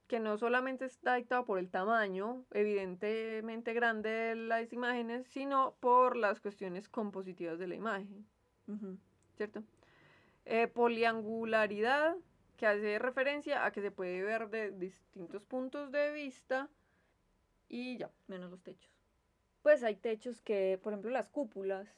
[0.07, 6.16] Que no solamente está dictado por el tamaño, evidentemente grande de las imágenes, sino por
[6.16, 8.26] las cuestiones compositivas de la imagen.
[9.37, 9.62] ¿Cierto?
[10.45, 12.16] Eh, poliangularidad,
[12.57, 16.68] que hace referencia a que se puede ver de distintos puntos de vista
[17.68, 18.91] y ya, menos los techos.
[19.62, 21.89] Pues hay techos que, por ejemplo, las cúpulas,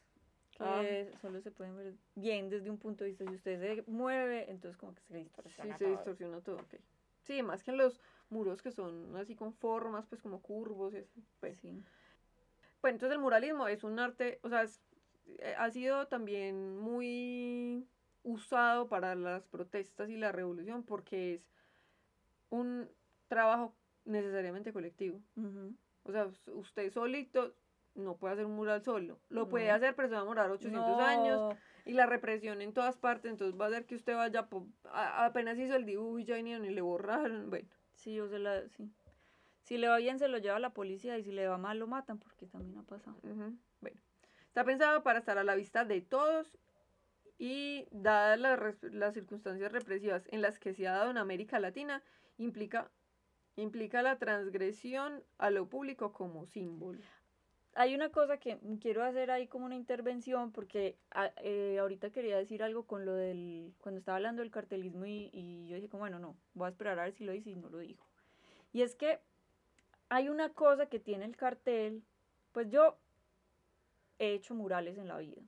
[0.56, 1.18] que ah.
[1.20, 3.24] solo se pueden ver bien desde un punto de vista.
[3.24, 5.76] Si usted se mueve, entonces como que se distorsiona.
[5.78, 6.74] Sí, se distorsiona todo, ok.
[7.22, 8.00] Sí, más que en los
[8.30, 11.24] muros que son así con formas, pues como curvos y así.
[11.40, 11.58] Pues.
[11.60, 11.82] Sí.
[12.80, 14.66] Pues entonces el muralismo es un arte, o sea,
[15.38, 17.86] eh, ha sido también muy
[18.22, 21.50] usado para las protestas y la revolución porque es
[22.50, 22.88] un
[23.28, 23.74] trabajo
[24.04, 25.20] necesariamente colectivo.
[26.02, 27.54] O sea, usted solito
[27.94, 29.18] no puede hacer un mural solo.
[29.28, 31.56] Lo puede hacer, pero se va a demorar 800 años.
[31.84, 34.48] Y la represión en todas partes, entonces va a hacer que usted vaya,
[34.92, 37.50] apenas hizo el dibujo y ya ni, ni le borraron.
[37.50, 37.68] Bueno.
[37.94, 38.90] Sí, o sea, sí.
[39.62, 41.78] Si le va bien, se lo lleva a la policía y si le va mal,
[41.78, 43.16] lo matan, porque también ha pasado.
[43.22, 44.00] Bueno.
[44.48, 46.58] Está pensado para estar a la vista de todos
[47.38, 52.02] y dadas las, circunstancias represivas en las que se ha dado en América Latina,
[52.38, 52.90] implica,
[53.56, 57.00] implica la transgresión a lo público como símbolo.
[57.74, 62.36] Hay una cosa que quiero hacer ahí como una intervención porque ah, eh, ahorita quería
[62.36, 66.02] decir algo con lo del, cuando estaba hablando del cartelismo y, y yo dije como,
[66.02, 68.06] bueno, no, voy a esperar a ver si lo dice y no lo dijo.
[68.72, 69.20] Y es que
[70.08, 72.02] hay una cosa que tiene el cartel,
[72.52, 72.96] pues yo
[74.18, 75.42] he hecho murales en la vida,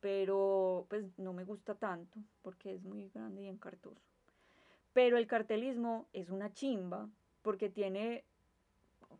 [0.00, 4.00] pero pues no me gusta tanto porque es muy grande y encartoso.
[4.92, 7.08] Pero el cartelismo es una chimba
[7.42, 8.24] porque tiene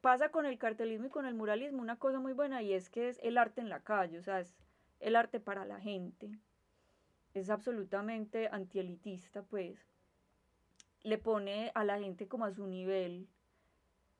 [0.04, 3.08] pasa con el cartelismo y con el muralismo una cosa muy buena y es que
[3.08, 4.54] es el arte en la calle, o sea, es
[5.00, 6.38] el arte para la gente.
[7.32, 9.88] Es absolutamente antielitista, pues.
[11.04, 13.28] Le pone a la gente como a su nivel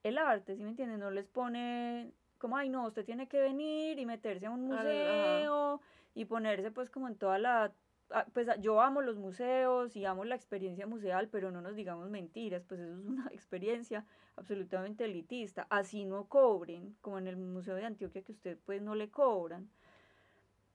[0.04, 1.00] el arte, ¿sí me entienden?
[1.00, 5.82] No les pone como, ay, no, usted tiene que venir y meterse a un museo
[6.14, 7.74] y ponerse pues como en toda la
[8.32, 12.10] pues ah, yo amo los museos y amo la experiencia museal, pero no nos digamos
[12.10, 14.04] mentiras, pues eso es una experiencia
[14.36, 15.66] absolutamente elitista.
[15.70, 19.68] Así no cobren, como en el Museo de Antioquia que usted pues no le cobran,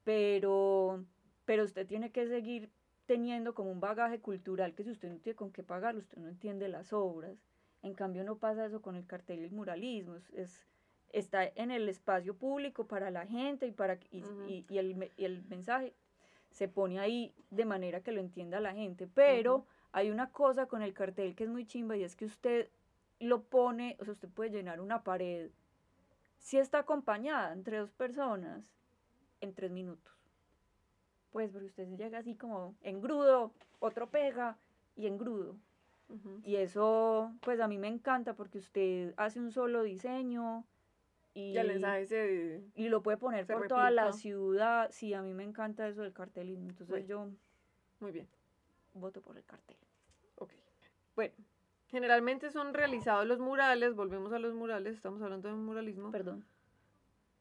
[0.03, 1.03] pero,
[1.45, 2.71] pero usted tiene que seguir
[3.05, 6.29] teniendo como un bagaje cultural que si usted no tiene con qué pagar, usted no
[6.29, 7.37] entiende las obras.
[7.81, 10.67] En cambio no pasa eso con el cartel y el muralismo, es,
[11.11, 14.23] está en el espacio público para la gente y, para, y,
[14.69, 15.95] y, el, y el mensaje
[16.51, 19.07] se pone ahí de manera que lo entienda la gente.
[19.07, 22.69] Pero hay una cosa con el cartel que es muy chimba y es que usted
[23.19, 25.51] lo pone, o sea, usted puede llenar una pared
[26.37, 28.73] si está acompañada entre dos personas
[29.41, 30.13] en tres minutos.
[31.31, 34.57] Pues porque usted se llega así como en grudo, otro pega
[34.95, 35.55] y en grudo.
[36.43, 40.65] Y eso, pues a mí me encanta porque usted hace un solo diseño,
[41.39, 44.89] y, el mensaje y lo puede poner por toda la ciudad.
[44.91, 46.69] Sí, a mí me encanta eso del cartelismo.
[46.69, 47.29] Entonces yo.
[47.99, 48.27] Muy bien.
[48.93, 49.77] Voto por el cartel.
[50.35, 50.53] Ok.
[51.15, 51.33] Bueno,
[51.87, 53.95] generalmente son realizados los murales.
[53.95, 54.95] Volvemos a los murales.
[54.95, 56.11] Estamos hablando de muralismo.
[56.11, 56.45] Perdón.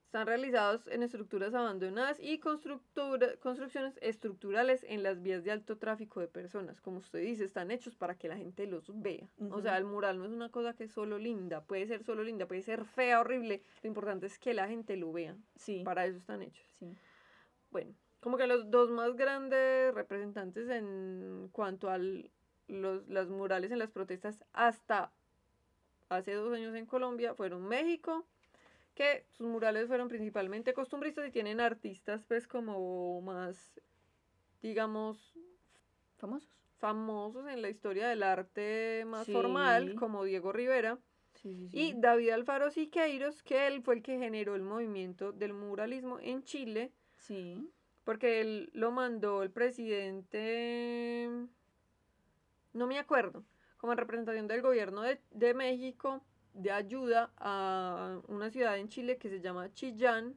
[0.09, 6.28] Están realizados en estructuras abandonadas y construcciones estructurales en las vías de alto tráfico de
[6.28, 6.80] personas.
[6.80, 9.28] Como usted dice, están hechos para que la gente los vea.
[9.50, 12.24] O sea, el mural no es una cosa que es solo linda, puede ser solo
[12.24, 13.62] linda, puede ser fea, horrible.
[13.82, 15.36] Lo importante es que la gente lo vea.
[15.56, 15.82] Sí.
[15.84, 16.64] Para eso están hechos.
[16.78, 16.86] Sí.
[17.70, 23.78] Bueno, como que los dos más grandes representantes en cuanto a los las murales en
[23.78, 25.12] las protestas hasta
[26.09, 28.24] hace dos años en Colombia fueron México
[28.99, 33.80] que sus murales fueron principalmente costumbristas y tienen artistas pues como más,
[34.61, 35.38] digamos,
[36.16, 36.51] famosos.
[36.78, 40.99] Famosos en la historia del arte más formal, como Diego Rivera.
[41.44, 46.42] y David Alfaro Siqueiros, que él fue el que generó el movimiento del muralismo en
[46.42, 46.92] Chile.
[47.18, 47.68] Sí.
[48.03, 51.28] Porque él lo mandó el presidente,
[52.72, 53.44] no me acuerdo,
[53.76, 56.24] como en representación del gobierno de, de México
[56.59, 60.36] de ayuda a una ciudad en Chile que se llama Chillán,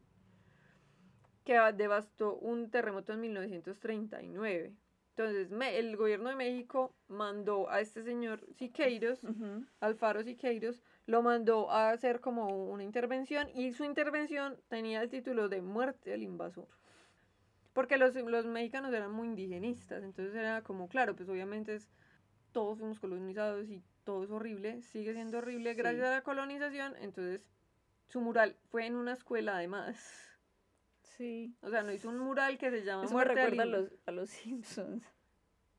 [1.44, 4.72] que devastó un terremoto en 1939.
[5.14, 9.20] Entonces, el gobierno de México mandó a este señor Siqueiros,
[9.80, 15.48] Alfaro Siqueiros, lo mandó a hacer como una intervención y su intervención tenía el título
[15.48, 16.68] de Muerte del invasor.
[17.74, 21.90] Porque los, los mexicanos eran muy indigenistas, entonces era como, claro, pues obviamente es,
[22.52, 27.40] todos fuimos colonizados y todo es horrible, sigue siendo horrible gracias a la colonización, entonces
[28.08, 30.28] su mural fue en una escuela además.
[31.02, 31.54] Sí.
[31.60, 34.10] O sea, no hizo un mural que se llama Eso me recuerda a los, a
[34.10, 35.04] los Simpsons.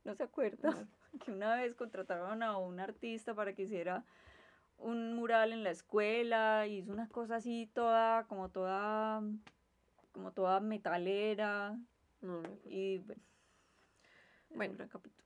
[0.04, 0.88] ¿No se acuerda?
[1.24, 4.04] Que una vez contrataron a un artista para que hiciera
[4.80, 9.22] un mural en la escuela y hizo una cosa así toda, como toda,
[10.12, 11.78] como toda metalera.
[12.22, 12.50] No, no.
[12.66, 13.22] Y bueno,
[14.50, 15.24] bueno, capítulo.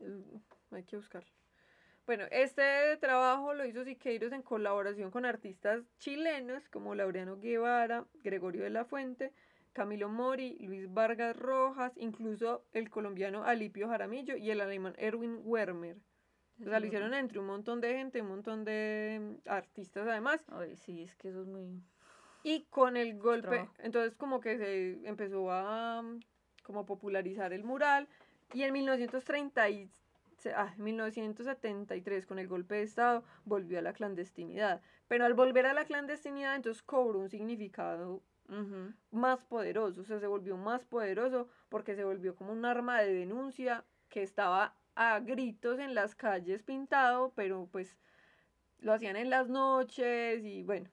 [0.70, 1.33] Hay que buscarlo.
[2.06, 8.62] Bueno, este trabajo lo hizo Siqueiros en colaboración con artistas chilenos como Laureano Guevara, Gregorio
[8.62, 9.32] de la Fuente,
[9.72, 15.96] Camilo Mori, Luis Vargas Rojas, incluso el colombiano Alipio Jaramillo y el alemán Erwin Wermer.
[16.60, 20.44] O sea, lo hicieron entre un montón de gente, un montón de mm, artistas además.
[20.48, 21.82] Ay, sí, es que eso es muy...
[22.42, 26.20] Y con el golpe, entonces como que se empezó a mm,
[26.62, 28.08] como popularizar el mural
[28.52, 30.03] y en 1936
[30.54, 34.80] ah, 1973 con el golpe de Estado volvió a la clandestinidad.
[35.08, 38.22] Pero al volver a la clandestinidad entonces cobró un significado
[39.10, 43.14] más poderoso, o sea, se volvió más poderoso porque se volvió como un arma de
[43.14, 47.98] denuncia que estaba a gritos en las calles pintado, pero pues
[48.80, 50.90] lo hacían en las noches y bueno.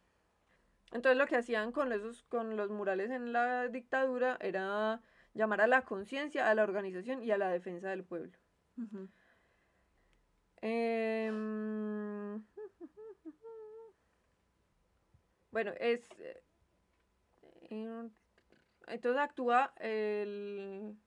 [0.92, 5.02] Entonces lo que hacían con esos con los murales en la dictadura era
[5.34, 8.32] llamar a la conciencia, a la organización y a la defensa del pueblo.
[10.62, 12.43] Em,
[15.51, 16.01] Bueno, es...
[16.20, 18.09] eh,
[18.88, 20.97] entonces actúa el...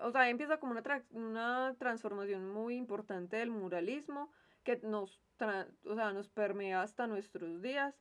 [0.00, 4.30] O, sea, empieza como una, una transformación muy importante del muralismo
[4.64, 5.18] que nos,
[5.84, 7.94] o sea, nos permea hasta nuestros días,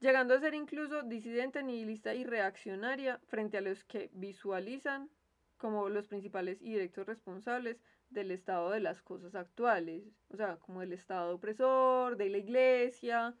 [0.00, 5.10] llegando a ser incluso disidente, nihilista y reaccionaria frente a los que visualizan
[5.58, 7.82] como los principales y directos responsables
[8.14, 13.34] del estado de las cosas actuales, o sea, como el estado opresor, de la iglesia,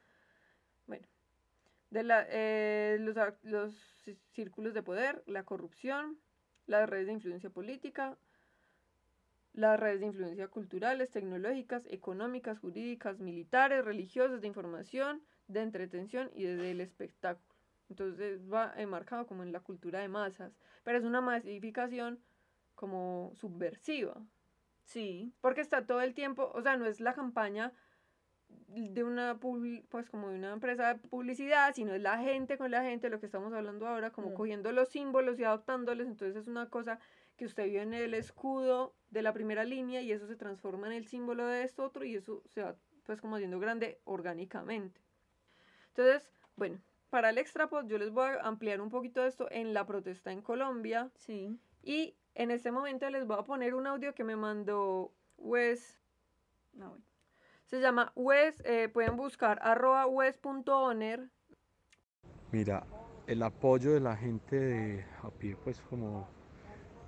[0.86, 1.06] bueno,
[1.90, 6.18] de la, eh, los, los cí- círculos de poder, la corrupción,
[6.66, 8.18] las redes de influencia política,
[9.52, 16.44] las redes de influencia culturales, tecnológicas, económicas, jurídicas, militares, religiosas, de información, de entretención y
[16.44, 17.54] desde el espectáculo.
[17.88, 20.52] Entonces va enmarcado como en la cultura de masas,
[20.82, 22.18] pero es una masificación
[22.74, 24.20] como subversiva,
[24.84, 27.72] Sí, porque está todo el tiempo, o sea, no es la campaña
[28.68, 29.38] de una
[29.88, 33.20] pues como de una empresa de publicidad, sino es la gente con la gente, lo
[33.20, 34.34] que estamos hablando ahora, como Mm.
[34.34, 36.98] cogiendo los símbolos y adoptándoles, entonces es una cosa
[37.36, 40.92] que usted vio en el escudo de la primera línea y eso se transforma en
[40.92, 45.00] el símbolo de esto otro y eso se va pues como haciendo grande orgánicamente.
[45.88, 46.80] Entonces, bueno,
[47.10, 50.42] para el extrapod yo les voy a ampliar un poquito esto en la protesta en
[50.42, 51.58] Colombia sí.
[51.82, 56.00] y en este momento les voy a poner un audio que me mandó Wes
[56.72, 56.98] bueno.
[57.66, 61.30] se llama Wes, eh, pueden buscar arroba wes.owner.
[62.50, 62.84] Mira,
[63.26, 66.26] el apoyo de la gente de a pie, pues como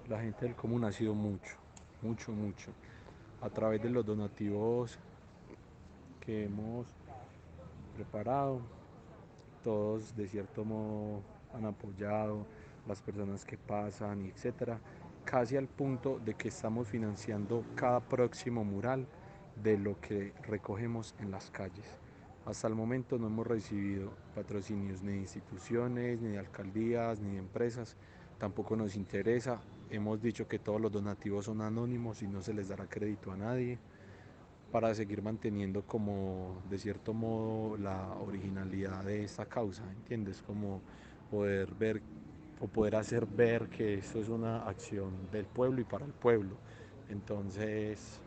[0.08, 1.56] la gente del común ha sido mucho,
[2.02, 2.72] mucho, mucho.
[3.40, 4.98] A través de los donativos
[6.20, 6.86] que hemos
[7.94, 8.60] preparado,
[9.62, 11.22] todos de cierto modo
[11.52, 12.46] han apoyado,
[12.86, 14.78] las personas que pasan, etcétera,
[15.26, 19.06] casi al punto de que estamos financiando cada próximo mural
[19.62, 21.84] de lo que recogemos en las calles.
[22.46, 27.38] Hasta el momento no hemos recibido patrocinios ni de instituciones, ni de alcaldías, ni de
[27.38, 27.96] empresas.
[28.38, 29.60] Tampoco nos interesa.
[29.90, 33.36] Hemos dicho que todos los donativos son anónimos y no se les dará crédito a
[33.36, 33.80] nadie
[34.70, 40.40] para seguir manteniendo como de cierto modo la originalidad de esta causa, ¿entiendes?
[40.42, 40.82] Como
[41.30, 42.00] poder ver
[42.60, 46.56] o poder hacer ver que esto es una acción del pueblo y para el pueblo.
[47.08, 48.20] Entonces,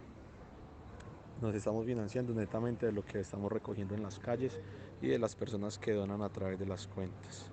[1.42, 4.60] nos estamos financiando netamente de lo que estamos recogiendo en las calles
[5.02, 7.52] y de las personas que donan a través de las cuentas.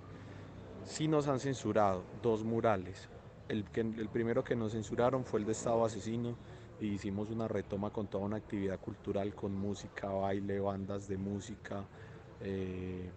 [0.84, 3.08] Sí nos han censurado dos murales.
[3.48, 6.36] El, que, el primero que nos censuraron fue el de Estado Asesino
[6.80, 11.88] y hicimos una retoma con toda una actividad cultural, con música, baile, bandas de música.
[12.40, 13.10] eh,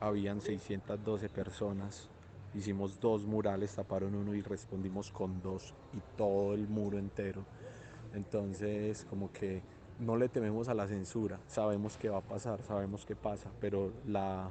[0.00, 2.09] habían 612 personas.
[2.54, 7.44] Hicimos dos murales, taparon uno y respondimos con dos y todo el muro entero.
[8.12, 9.62] Entonces, como que
[10.00, 13.92] no le tememos a la censura, sabemos que va a pasar, sabemos que pasa, pero
[14.06, 14.50] la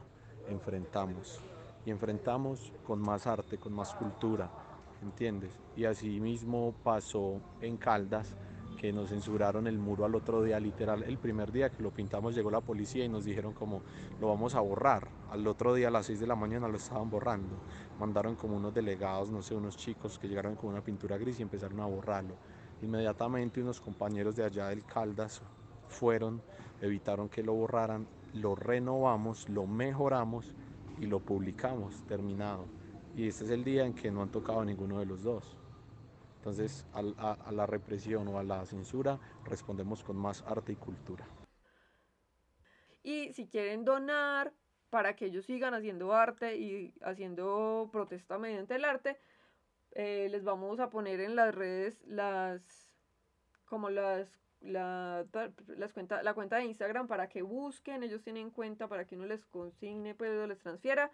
[0.50, 1.42] enfrentamos.
[1.86, 4.50] Y enfrentamos con más arte, con más cultura,
[5.02, 5.52] ¿entiendes?
[5.76, 8.36] Y así mismo pasó en Caldas,
[8.80, 11.04] que nos censuraron el muro al otro día, literal.
[11.04, 13.82] El primer día que lo pintamos llegó la policía y nos dijeron como
[14.22, 15.10] lo vamos a borrar.
[15.30, 17.58] Al otro día a las 6 de la mañana lo estaban borrando.
[18.00, 21.44] Mandaron como unos delegados, no sé, unos chicos que llegaron con una pintura gris y
[21.44, 22.36] empezaron a borrarlo.
[22.82, 25.42] Inmediatamente unos compañeros de allá del Caldas
[25.90, 26.42] fueron,
[26.80, 30.54] evitaron que lo borraran, lo renovamos, lo mejoramos
[31.02, 32.66] y lo publicamos, terminado.
[33.14, 35.59] Y este es el día en que no han tocado ninguno de los dos.
[36.40, 41.28] Entonces a, la represión o a la censura respondemos con más arte y cultura.
[43.04, 44.54] Y si quieren donar
[44.90, 49.20] para que ellos sigan haciendo arte y haciendo protesta mediante el arte,
[49.92, 52.62] eh, les vamos a poner en las redes las
[53.66, 55.26] como las la,
[55.68, 59.26] las cuenta, la cuenta de Instagram para que busquen, ellos tienen cuenta para que uno
[59.26, 61.12] les consigne, pues les transfiera.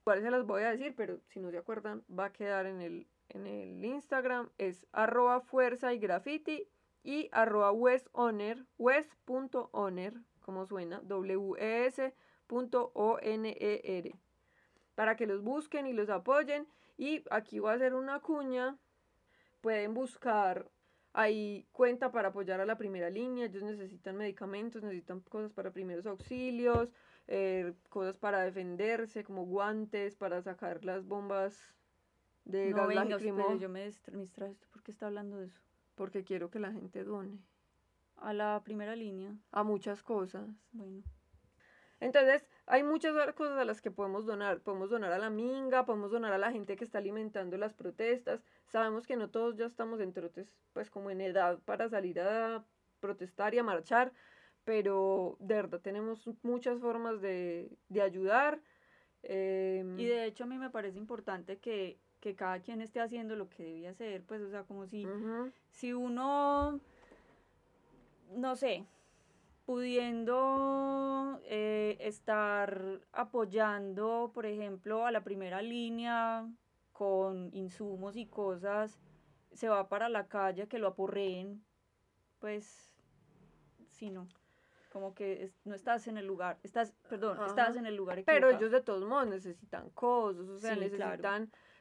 [0.00, 2.80] Igual se las voy a decir, pero si no se acuerdan, va a quedar en
[2.80, 4.50] el, en el Instagram.
[4.58, 6.68] Es arroba fuerza y graffiti
[7.02, 12.14] y arroba westonner, wes.honor, como suena, W-E-S
[12.46, 14.14] punto O-N-E-R.
[14.94, 16.66] Para que los busquen y los apoyen.
[16.96, 18.76] Y aquí voy a hacer una cuña.
[19.60, 20.68] Pueden buscar
[21.14, 26.06] hay cuenta para apoyar a la primera línea, ellos necesitan medicamentos, necesitan cosas para primeros
[26.06, 26.92] auxilios,
[27.26, 31.74] eh, cosas para defenderse, como guantes, para sacar las bombas
[32.48, 34.50] de No, venga, espere, yo me distra- me distraje.
[34.52, 35.60] ¿Usted por qué está hablando de eso?
[35.94, 37.38] porque quiero que la gente done
[38.16, 39.36] A la primera línea.
[39.52, 40.48] a muchas cosas.
[40.72, 41.02] Bueno.
[42.00, 44.60] Entonces, hay muchas cosas a las que podemos donar.
[44.60, 48.44] Podemos donar a la minga, podemos donar a la gente que está alimentando las protestas.
[48.66, 52.64] Sabemos que no todos ya estamos en trotes, pues como en edad para salir a
[53.00, 54.12] protestar y a marchar,
[54.64, 58.60] pero de verdad tenemos muchas formas de, de ayudar.
[59.24, 63.36] em, Y de hecho a mí me parece importante que, que cada quien esté haciendo
[63.36, 65.06] lo que debía hacer, pues, o sea, como si,
[65.70, 66.80] si uno,
[68.32, 68.84] no sé,
[69.64, 76.46] pudiendo eh, estar apoyando, por ejemplo, a la primera línea
[76.92, 78.98] con insumos y cosas,
[79.52, 81.64] se va para la calle que lo aporreen,
[82.40, 82.94] pues,
[83.86, 84.26] si no,
[84.90, 87.78] como que es- no estás en el lugar, estás, perdón, estás Ajá.
[87.78, 88.58] en el lugar Pero equivocado.
[88.58, 91.22] ellos de todos modos necesitan cosas, o sea, Sí, claro.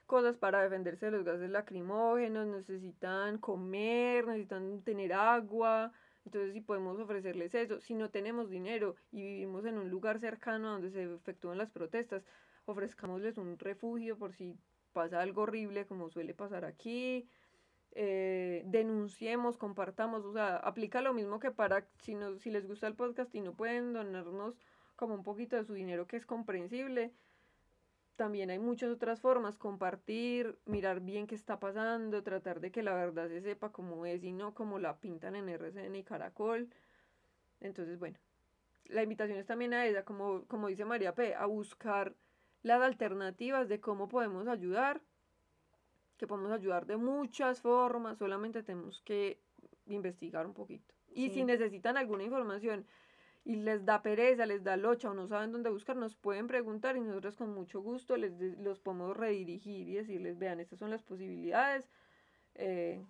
[0.08, 5.92] Cosas para defenderse de los gases lacrimógenos, necesitan comer, necesitan tener agua.
[6.26, 10.70] Entonces, si podemos ofrecerles eso, si no tenemos dinero y vivimos en un lugar cercano
[10.70, 12.24] a donde se efectúan las protestas,
[12.66, 14.58] ofrezcámosles un refugio por si
[14.94, 17.30] pasa algo horrible como suele pasar aquí.
[17.92, 22.88] eh, denunciemos, compartamos, o sea, aplica lo mismo que para si, no, si les gusta
[22.88, 24.56] el podcast y no pueden donarnos
[24.96, 27.14] como un poquito de su dinero que es comprensible.
[28.18, 32.96] También hay muchas otras formas, compartir, mirar bien qué está pasando, tratar de que la
[32.96, 36.68] verdad se sepa cómo es y no como la pintan en RCN y Caracol.
[37.62, 38.18] Entonces, bueno,
[38.86, 42.16] la invitación es también a ella, como, como dice María P., a buscar
[42.64, 45.00] las alternativas de cómo podemos ayudar,
[46.18, 49.40] que podemos ayudar de muchas formas, solamente tenemos que
[49.86, 50.96] investigar un poquito.
[51.14, 52.88] Y si necesitan alguna información
[53.48, 56.98] y les da pereza, les da locha o no saben dónde buscar, nos pueden preguntar
[56.98, 60.90] y nosotros con mucho gusto les de- los podemos redirigir y decirles, vean, estas son
[60.90, 61.90] las posibilidades
[62.56, 63.02] eh,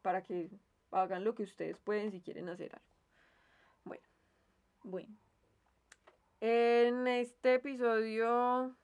[0.00, 0.48] para que
[0.90, 2.86] hagan lo que ustedes pueden si quieren hacer algo.
[3.84, 4.02] Bueno,
[4.84, 5.14] Bueno,
[6.40, 8.74] en este episodio,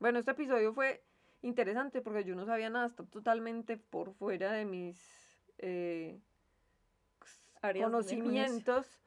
[0.00, 1.04] bueno, este episodio fue
[1.42, 4.98] interesante porque yo no sabía nada, está totalmente por fuera de mis
[5.58, 6.18] eh,
[7.84, 8.98] conocimientos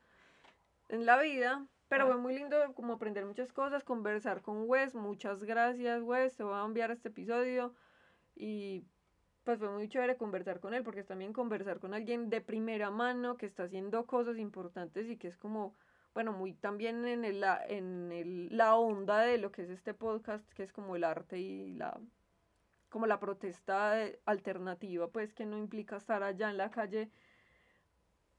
[0.89, 2.07] en la vida, pero Ah.
[2.07, 6.53] fue muy lindo como aprender muchas cosas, conversar con Wes, muchas gracias Wes, te voy
[6.55, 7.73] a enviar este episodio
[8.35, 8.83] y
[9.43, 12.91] pues fue muy chévere conversar con él porque es también conversar con alguien de primera
[12.91, 15.75] mano que está haciendo cosas importantes y que es como
[16.15, 19.93] bueno, muy también en, el, la- en el- la onda de lo que es este
[19.93, 21.99] podcast, que es como el arte y la
[22.89, 27.11] como la protesta de- alternativa, pues que no implica estar allá en la calle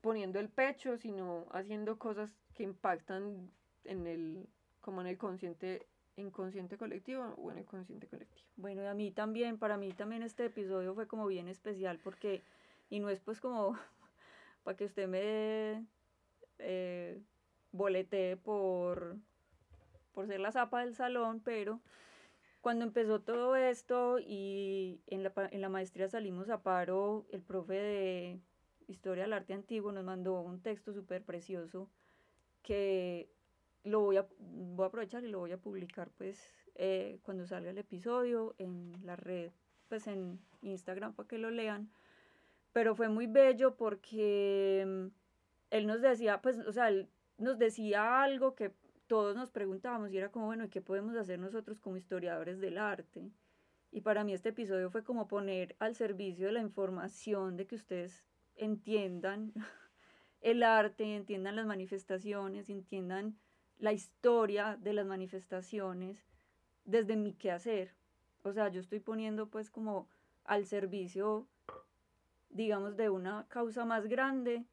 [0.01, 3.51] poniendo el pecho, sino haciendo cosas que impactan
[3.85, 4.49] en el
[4.81, 5.87] como en el consciente
[6.17, 8.49] inconsciente colectivo o en el consciente colectivo.
[8.57, 12.43] Bueno, y a mí también, para mí también este episodio fue como bien especial porque,
[12.89, 13.79] y no es pues como
[14.65, 15.87] para que usted me
[16.59, 17.21] eh,
[17.73, 19.17] boletee por,
[20.13, 21.81] por ser la zapa del salón, pero
[22.61, 27.75] cuando empezó todo esto y en la, en la maestría salimos a paro, el profe
[27.75, 28.41] de
[28.91, 31.89] Historia del Arte Antiguo nos mandó un texto súper precioso
[32.63, 33.31] que
[33.85, 36.39] lo voy a, voy a aprovechar y lo voy a publicar pues
[36.75, 39.53] eh, cuando salga el episodio en la red,
[39.89, 41.91] pues en Instagram para que lo lean.
[42.73, 45.07] Pero fue muy bello porque mm,
[45.71, 48.73] él nos decía, pues, o sea, él nos decía algo que
[49.07, 52.79] todos nos preguntábamos y era como, bueno, ¿y qué podemos hacer nosotros como historiadores del
[52.79, 53.31] arte?
[53.93, 57.75] Y para mí este episodio fue como poner al servicio de la información de que
[57.75, 58.25] ustedes
[58.61, 59.53] entiendan
[60.41, 63.39] el arte, entiendan las manifestaciones, entiendan
[63.79, 66.27] la historia de las manifestaciones
[66.85, 67.95] desde mi quehacer.
[68.43, 70.09] O sea, yo estoy poniendo pues como
[70.45, 71.49] al servicio,
[72.51, 74.65] digamos, de una causa más grande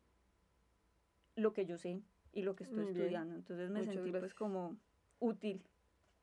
[1.36, 2.02] lo que yo sé
[2.34, 3.00] y lo que estoy Muy bien.
[3.00, 3.36] estudiando.
[3.36, 4.78] Entonces me Muchas sentí pues como
[5.20, 5.64] útil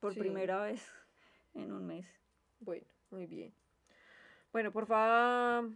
[0.00, 0.20] por Sí.
[0.20, 0.82] primera vez
[1.54, 2.06] en un mes.
[2.60, 3.54] Bueno, muy bien.
[4.52, 5.70] Bueno, por favor,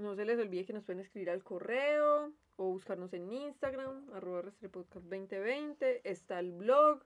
[0.00, 4.42] no se les olvide que nos pueden escribir al correo o buscarnos en Instagram, arroba
[4.70, 6.08] Podcast 2020.
[6.08, 7.02] Está el blog.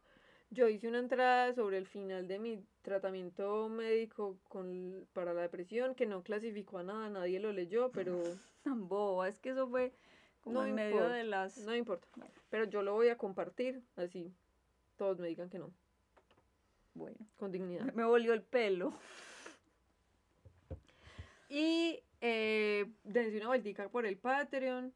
[0.51, 5.95] Yo hice una entrada sobre el final de mi tratamiento médico con, para la depresión
[5.95, 8.23] que no clasificó a nada, nadie lo leyó, pero
[8.65, 9.93] Tan boba, es que eso fue
[10.41, 11.59] como No en medio importa, de las...
[11.59, 12.09] no importa.
[12.49, 14.33] Pero yo lo voy a compartir, así
[14.97, 15.73] todos me digan que no,
[16.95, 17.85] Bueno, con dignidad.
[17.95, 18.95] me volvió el pelo.
[21.49, 24.95] Y eh, dense una vueltica por el Patreon.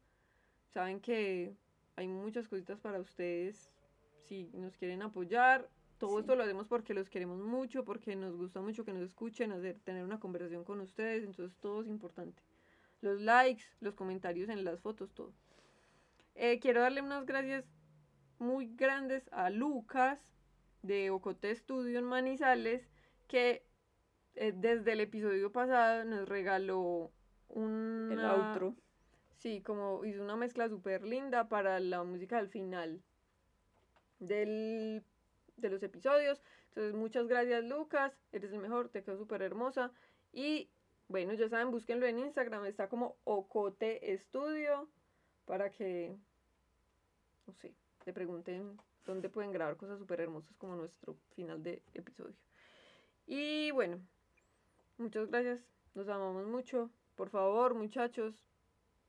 [0.73, 1.55] Saben que
[1.95, 3.69] hay muchas cositas para ustedes
[4.25, 5.69] si nos quieren apoyar.
[5.99, 6.21] Todo Sí.
[6.21, 9.79] esto lo hacemos porque los queremos mucho, porque nos gusta mucho que nos escuchen, hacer,
[9.79, 11.23] tener una conversación con ustedes.
[11.23, 12.41] Entonces todo es importante.
[13.01, 15.31] Los likes, los comentarios en las fotos, todo.
[16.33, 17.63] Eh, quiero darle unas gracias
[18.39, 20.19] muy grandes a Lucas
[20.81, 22.89] de Ocote Studio en Manizales,
[23.27, 23.63] que
[24.33, 27.11] eh, desde el episodio pasado nos regaló
[27.49, 28.75] un El outro.
[29.37, 33.01] Sí, como hizo una mezcla súper linda para la música al final
[34.19, 35.03] del,
[35.57, 36.41] de los episodios.
[36.69, 38.17] Entonces, muchas gracias, Lucas.
[38.31, 39.91] Eres el mejor, te quedó súper hermosa.
[40.33, 40.69] Y
[41.07, 44.87] bueno, ya saben, búsquenlo en Instagram, está como Ocote Estudio
[45.45, 46.15] para que,
[47.47, 47.73] no sé,
[48.03, 52.35] te pregunten dónde pueden grabar cosas súper hermosas como nuestro final de episodio.
[53.25, 53.99] Y bueno,
[54.97, 55.59] muchas gracias,
[55.95, 56.91] nos amamos mucho.
[57.19, 58.33] Por favor, muchachos,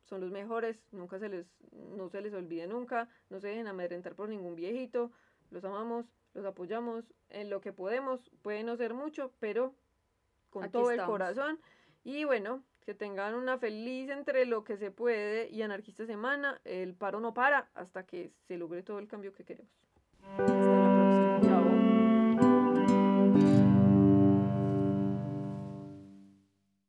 [0.03, 1.47] son los mejores, nunca se les,
[1.97, 5.13] no se les olvide nunca, no se dejen amedrentar por ningún viejito,
[5.53, 9.77] los amamos, los apoyamos en lo que podemos, puede no ser mucho, pero
[10.51, 11.61] con todo el corazón.
[12.03, 16.61] Y bueno, que tengan una feliz entre lo que se puede y anarquista semana.
[16.65, 19.71] El paro no para hasta que se logre todo el cambio que queremos.